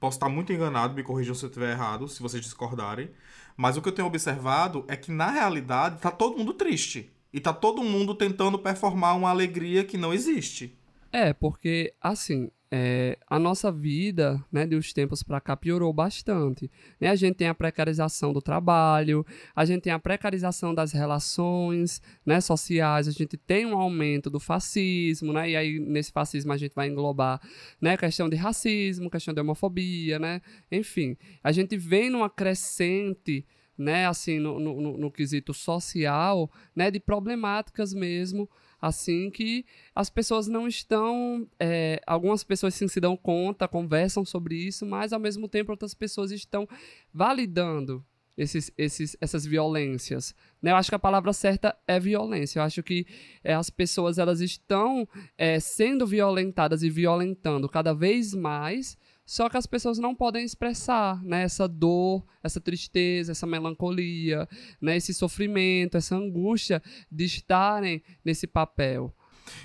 [0.00, 3.10] posso estar muito enganado, me corrijam se eu estiver errado, se vocês discordarem,
[3.56, 7.12] mas o que eu tenho observado é que na realidade tá todo mundo triste.
[7.32, 10.76] E tá todo mundo tentando performar uma alegria que não existe.
[11.12, 16.70] É, porque, assim, é, a nossa vida, né, de uns tempos para cá, piorou bastante.
[17.00, 17.08] Né?
[17.08, 22.40] A gente tem a precarização do trabalho, a gente tem a precarização das relações né,
[22.40, 25.50] sociais, a gente tem um aumento do fascismo, né?
[25.50, 27.40] e aí nesse fascismo a gente vai englobar
[27.80, 30.40] né, questão de racismo, questão de homofobia, né?
[30.70, 31.16] enfim.
[31.42, 33.44] A gente vem numa crescente
[33.76, 38.46] né, assim, no, no, no, no quesito social, né, de problemáticas mesmo,
[38.80, 39.64] assim que
[39.94, 41.46] as pessoas não estão.
[41.58, 45.94] É, algumas pessoas sim se dão conta, conversam sobre isso, mas ao mesmo tempo outras
[45.94, 46.68] pessoas estão
[47.12, 48.04] validando
[48.36, 50.34] esses, esses, essas violências.
[50.62, 50.70] Né?
[50.70, 52.58] Eu acho que a palavra certa é violência.
[52.58, 53.06] Eu acho que
[53.44, 55.06] é, as pessoas elas estão
[55.36, 58.96] é, sendo violentadas e violentando cada vez mais
[59.30, 64.48] só que as pessoas não podem expressar né, essa dor, essa tristeza, essa melancolia,
[64.82, 69.14] né, esse sofrimento, essa angústia de estarem nesse papel.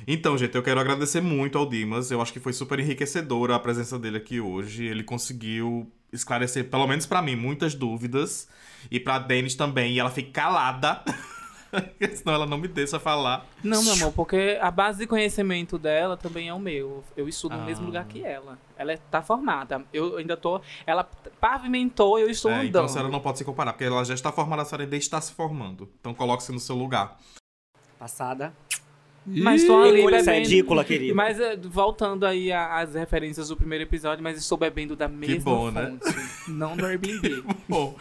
[0.05, 2.11] Então, gente, eu quero agradecer muito ao Dimas.
[2.11, 4.85] Eu acho que foi super enriquecedora a presença dele aqui hoje.
[4.85, 8.47] Ele conseguiu esclarecer, pelo menos para mim, muitas dúvidas.
[8.91, 9.93] E pra Denis também.
[9.93, 11.03] E ela fica calada.
[12.15, 13.45] Senão ela não me deixa falar.
[13.63, 17.03] Não, meu amor, porque a base de conhecimento dela também é o meu.
[17.15, 17.65] Eu estudo no Ah.
[17.65, 18.57] mesmo lugar que ela.
[18.77, 19.83] Ela é- tá formada.
[19.93, 20.61] Eu ainda tô.
[20.85, 21.03] Ela
[21.39, 22.67] pavimentou, eu estou É, andando.
[22.69, 24.95] então a senhora não pode se comparar, porque ela já está formada, a senhora ainda
[24.97, 25.89] está se formando.
[25.99, 27.17] Então coloque-se no seu lugar.
[27.99, 28.53] Passada.
[29.27, 30.47] Mas tô ali essa bebendo.
[30.49, 31.15] ridícula, querido.
[31.15, 35.71] Mas eh, voltando aí às referências do primeiro episódio, mas estou bebendo da mesma bom,
[35.71, 35.97] né?
[35.99, 36.51] fonte.
[36.51, 37.43] Não do Airbnb.
[37.67, 37.95] Bom,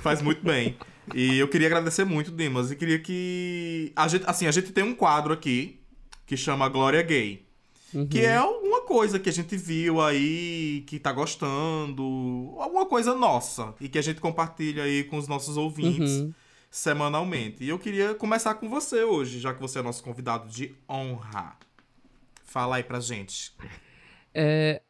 [0.00, 0.76] faz muito bem.
[1.14, 3.92] E eu queria agradecer muito, Dimas, e queria que.
[3.96, 5.80] A gente, assim, a gente tem um quadro aqui
[6.26, 7.46] que chama Glória Gay.
[7.92, 8.06] Uhum.
[8.06, 13.74] Que é alguma coisa que a gente viu aí, que tá gostando, alguma coisa nossa.
[13.80, 16.32] E que a gente compartilha aí com os nossos ouvintes Uhum.
[16.70, 17.64] semanalmente.
[17.64, 21.56] E eu queria começar com você hoje, já que você é nosso convidado de honra.
[22.44, 23.52] Fala aí pra gente.
[24.32, 24.80] É,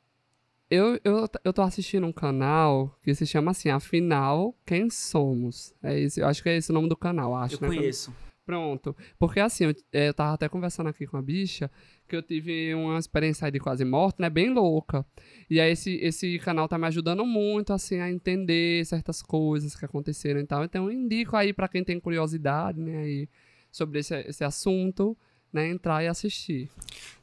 [0.71, 5.75] eu, eu, eu tô assistindo um canal que se chama assim, Afinal, Quem Somos?
[5.83, 7.77] É esse, eu acho que é esse o nome do canal, acho, Eu né?
[7.77, 8.15] conheço.
[8.47, 8.97] Pronto.
[9.17, 11.71] Porque assim, eu, é, eu tava até conversando aqui com a bicha,
[12.09, 14.29] que eu tive uma experiência aí de quase morte, né?
[14.29, 15.07] Bem louca.
[15.49, 19.85] E aí esse, esse canal tá me ajudando muito, assim, a entender certas coisas que
[19.85, 20.65] aconteceram e tal.
[20.65, 22.99] Então eu indico aí pra quem tem curiosidade, né?
[22.99, 23.29] Aí,
[23.71, 25.17] sobre esse, esse assunto,
[25.53, 25.69] né?
[25.69, 26.69] Entrar e assistir.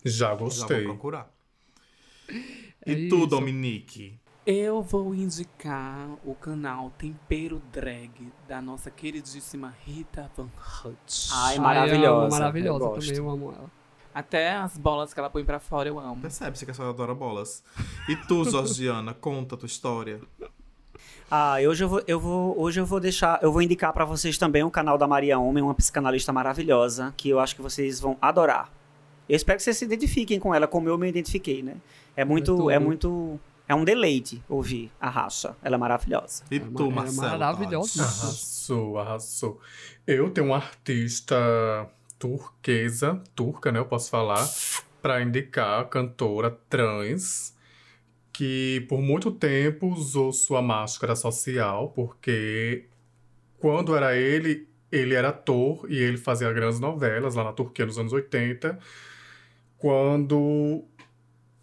[0.06, 0.84] Já Já vou gostei.
[0.84, 1.30] procurar.
[2.88, 3.28] É E tu, isso.
[3.28, 4.18] Dominique?
[4.46, 10.48] Eu vou indicar o canal Tempero Drag da nossa queridíssima Rita Van
[10.86, 11.30] Hutt.
[11.34, 12.22] Ai, eu maravilhosa.
[12.22, 13.70] amo Maravilhosa eu também, eu amo ela.
[14.16, 16.22] Até as bolas que ela põe pra fora eu amo.
[16.22, 17.62] Percebe-se que a senhora adora bolas.
[18.08, 20.22] E tu, Georgiana, conta a tua história.
[21.30, 24.38] Ah, hoje eu vou, eu vou, hoje eu vou deixar, eu vou indicar pra vocês
[24.38, 28.18] também o canal da Maria Homem, uma psicanalista maravilhosa, que eu acho que vocês vão
[28.22, 28.72] adorar.
[29.28, 31.76] Eu espero que vocês se identifiquem com ela, como eu me identifiquei, né?
[32.18, 32.70] É muito, tudo.
[32.72, 35.56] é muito, é um deleite ouvir a racha.
[35.64, 36.44] Ela é maravilhosa.
[36.52, 37.22] E É tu, é Marcelo?
[37.30, 38.04] maravilhosa.
[38.04, 38.22] Tades?
[38.24, 39.62] Arrasou, arrasou.
[40.06, 41.36] Eu tenho uma artista
[42.20, 43.80] turquesa, turca, né?
[43.80, 44.46] Eu posso falar,
[45.02, 47.56] pra indicar, cantora trans,
[48.34, 52.86] que por muito tempo usou sua máscara social, porque
[53.60, 57.98] quando era ele, ele era ator e ele fazia grandes novelas lá na Turquia nos
[58.00, 58.78] anos 80,
[59.78, 60.84] quando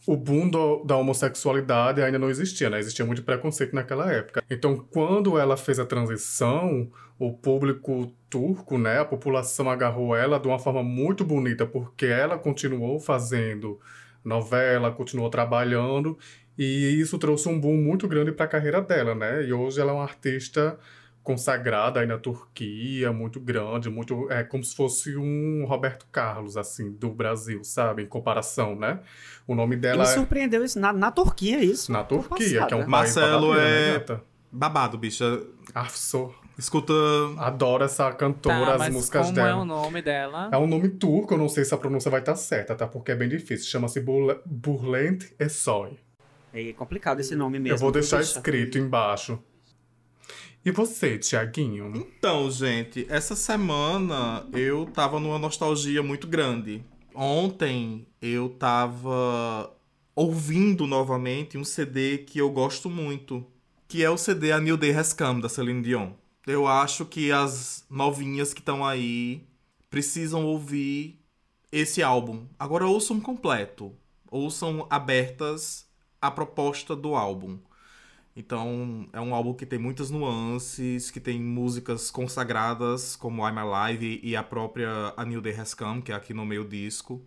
[0.07, 2.79] o boom do- da homossexualidade ainda não existia, né?
[2.79, 4.43] Existia muito preconceito naquela época.
[4.51, 10.49] Então, quando ela fez a transição, o público turco, né, a população agarrou ela de
[10.49, 13.79] uma forma muito bonita, porque ela continuou fazendo
[14.25, 16.19] novela, continuou trabalhando,
[16.59, 19.45] e isso trouxe um boom muito grande para a carreira dela, né?
[19.45, 20.79] E hoje ela é uma artista
[21.25, 26.93] consagrada aí na Turquia, muito grande, muito é como se fosse um Roberto Carlos assim
[26.93, 28.03] do Brasil, sabe?
[28.03, 29.01] Em comparação, né?
[29.47, 31.91] O nome E dela me é surpreendeu isso na, na Turquia, isso.
[31.91, 34.21] na Turquia, que é um país Marcelo é- né?
[34.53, 35.43] Babado, bicha.
[35.75, 36.33] Ah, sou.
[36.57, 36.93] Escuta.
[37.39, 39.63] Adoro essa cantora, Tá, as mas músicas como é dela.
[39.63, 40.49] o nome dela?
[40.53, 42.87] É um nome turco, eu não sei se a pronúncia vai estar certa, tá?
[42.87, 43.67] Porque é bem difícil.
[43.69, 45.99] Chama-se Burle- Burlent Essoy.
[46.53, 47.75] É complicado esse nome mesmo.
[47.75, 48.37] Eu vou deixar bicha?
[48.39, 49.43] escrito embaixo.
[50.65, 51.93] E você, Tiaguinho?
[51.95, 56.83] Então, gente, essa semana eu tava numa nostalgia muito grande.
[57.15, 59.71] Ontem eu tava
[60.17, 63.47] ouvindo novamente um CD que eu gosto muito,
[63.87, 66.13] que é o CD A New Day Has Come, da Celine Dion.
[66.47, 69.47] Eu acho que as novinhas que estão aí
[69.91, 71.21] precisam ouvir
[71.71, 72.47] esse álbum.
[72.59, 73.93] Agora ouçam completo.
[74.31, 75.87] Ouçam abertas
[76.23, 77.59] a proposta do álbum.
[78.37, 84.21] Então, é um álbum que tem muitas nuances, que tem músicas consagradas, como I'm Alive
[84.25, 87.23] e a própria A New Day Has Come, que é aqui no meio disco.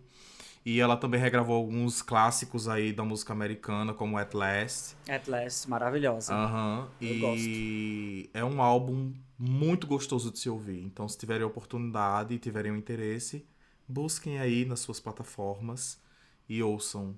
[0.66, 4.96] E ela também regravou alguns clássicos aí da música americana, como At Last.
[5.08, 6.34] At Last, maravilhosa.
[6.34, 6.88] Aham.
[7.00, 10.82] Eu E é um álbum muito gostoso de se ouvir.
[10.82, 13.46] Então, se tiverem oportunidade e tiverem um interesse,
[13.88, 15.98] busquem aí nas suas plataformas
[16.46, 17.16] e ouçam.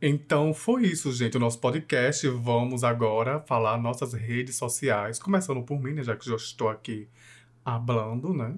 [0.00, 2.26] Então foi isso, gente, o nosso podcast.
[2.28, 5.18] Vamos agora falar nossas redes sociais.
[5.18, 7.08] Começando por mim, né, já que já estou aqui
[7.64, 8.56] hablando, né?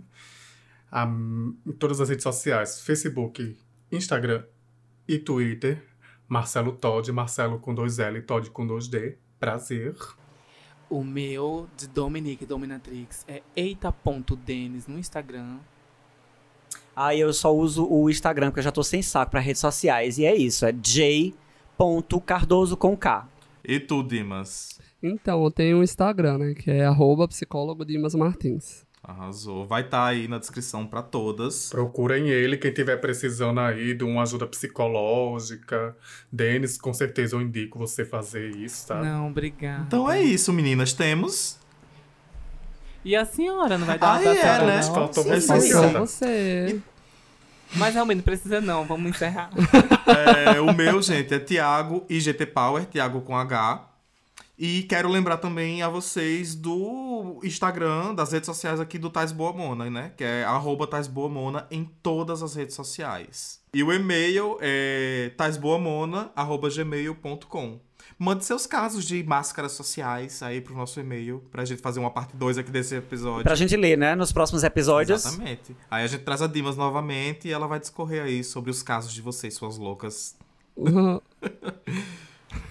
[1.67, 3.57] Em todas as redes sociais, Facebook,
[3.91, 4.45] Instagram
[5.09, 5.83] e Twitter.
[6.29, 9.17] Marcelo Todd, Marcelo com dois L, Todd com dois D.
[9.41, 9.97] Prazer.
[10.89, 15.59] O meu, de Dominique Dominatrix, é eita.denis no Instagram.
[16.95, 20.19] Aí eu só uso o Instagram, porque eu já tô sem saco pra redes sociais.
[20.19, 23.27] E é isso, é j.cardoso com K.
[23.65, 24.81] E tu, Dimas?
[25.03, 26.55] Então, eu tenho um Instagram, né?
[26.55, 28.85] Que é arroba psicólogo Dimas Martins.
[29.03, 29.67] Arrasou.
[29.67, 31.71] Vai estar aí na descrição pra todas.
[31.71, 35.97] Procurem ele, quem tiver precisando aí de uma ajuda psicológica.
[36.31, 39.03] Denis, com certeza eu indico você fazer isso, tá?
[39.03, 39.85] Não, obrigada.
[39.87, 40.93] Então é isso, meninas.
[40.93, 41.59] Temos.
[43.05, 44.77] E a senhora não vai dar Ah, uma é, senhora, né?
[44.77, 44.83] não?
[44.95, 46.81] Faltou Sim, você, você.
[47.77, 49.49] Mas realmente não precisa não, vamos encerrar.
[50.55, 53.87] É, o meu, gente, é Thiago IGT Power, Thiago com H.
[54.59, 59.55] E quero lembrar também a vocês do Instagram, das redes sociais aqui do Tais Boa
[59.55, 60.13] Mona, né?
[60.15, 63.59] Que é arroba Tais Boa Mona em todas as redes sociais.
[63.73, 67.81] E o e-mail é taisboamona.gmail.com.
[68.19, 72.37] Mande seus casos de máscaras sociais aí pro nosso e-mail, pra gente fazer uma parte
[72.37, 73.45] 2 aqui desse episódio.
[73.45, 75.25] Pra gente ler, né, nos próximos episódios.
[75.25, 75.75] Exatamente.
[75.91, 79.13] Aí a gente traz a Dimas novamente e ela vai discorrer aí sobre os casos
[79.13, 80.37] de vocês, suas loucas.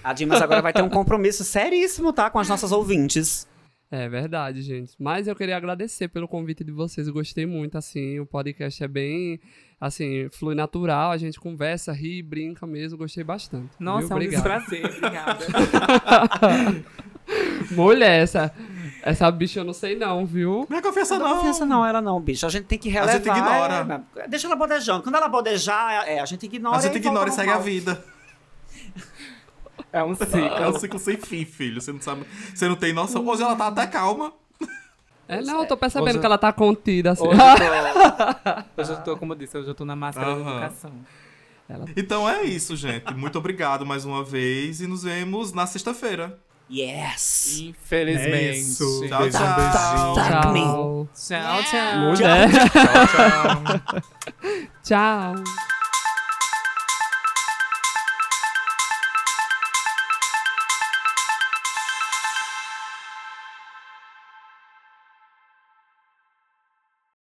[0.03, 3.47] A Dimas agora vai ter um compromisso seríssimo, tá, com as nossas ouvintes.
[3.91, 4.93] É verdade, gente.
[4.99, 7.07] Mas eu queria agradecer pelo convite de vocês.
[7.07, 8.19] Eu gostei muito, assim.
[8.19, 9.39] O podcast é bem,
[9.81, 11.11] assim, flui natural.
[11.11, 12.99] A gente conversa, ri, brinca mesmo.
[12.99, 13.71] Gostei bastante.
[13.79, 14.17] Nossa, viu?
[14.17, 15.45] é um desprazer, obrigada.
[17.71, 18.53] Mulher, essa,
[19.01, 20.67] essa bicha eu não sei não, viu?
[20.69, 21.35] Não é confiança Não não.
[21.37, 22.45] confiança não, ela não, bicho.
[22.45, 23.13] A gente tem que relevar.
[23.13, 23.73] gente ignora.
[23.75, 24.03] é, né?
[24.27, 25.01] deixa ela bodejando.
[25.01, 26.77] Quando ela bodejar, é, a gente ignora.
[26.77, 28.03] A gente e ignora e ao segue a vida.
[29.91, 30.39] É um ciclo.
[30.39, 31.81] É um ciclo sem fim, filho.
[31.81, 32.23] Você não sabe.
[32.53, 33.25] Você não tem noção.
[33.27, 34.31] Hoje ela tá até calma.
[35.27, 37.27] É, não, eu tô percebendo Hoje- que ela tá contida, assim.
[37.27, 40.41] Hoje eu tô, hoje eu tô, como eu disse, hoje eu tô na máscara da
[40.41, 40.51] Aham.
[40.57, 40.91] educação.
[41.95, 43.13] Então é isso, gente.
[43.13, 46.39] Muito obrigado mais uma vez e nos vemos na sexta-feira.
[46.71, 47.59] Yes!
[47.59, 48.33] Infelizmente.
[48.35, 49.07] É isso.
[49.07, 50.51] Tchau, tchau.
[50.51, 50.59] me.
[50.61, 51.09] Tchau.
[51.13, 51.99] Tchau, tchau.
[51.99, 52.49] Mulher.
[52.51, 53.07] Tchau,
[54.83, 55.33] tchau.
[55.35, 55.43] Tchau.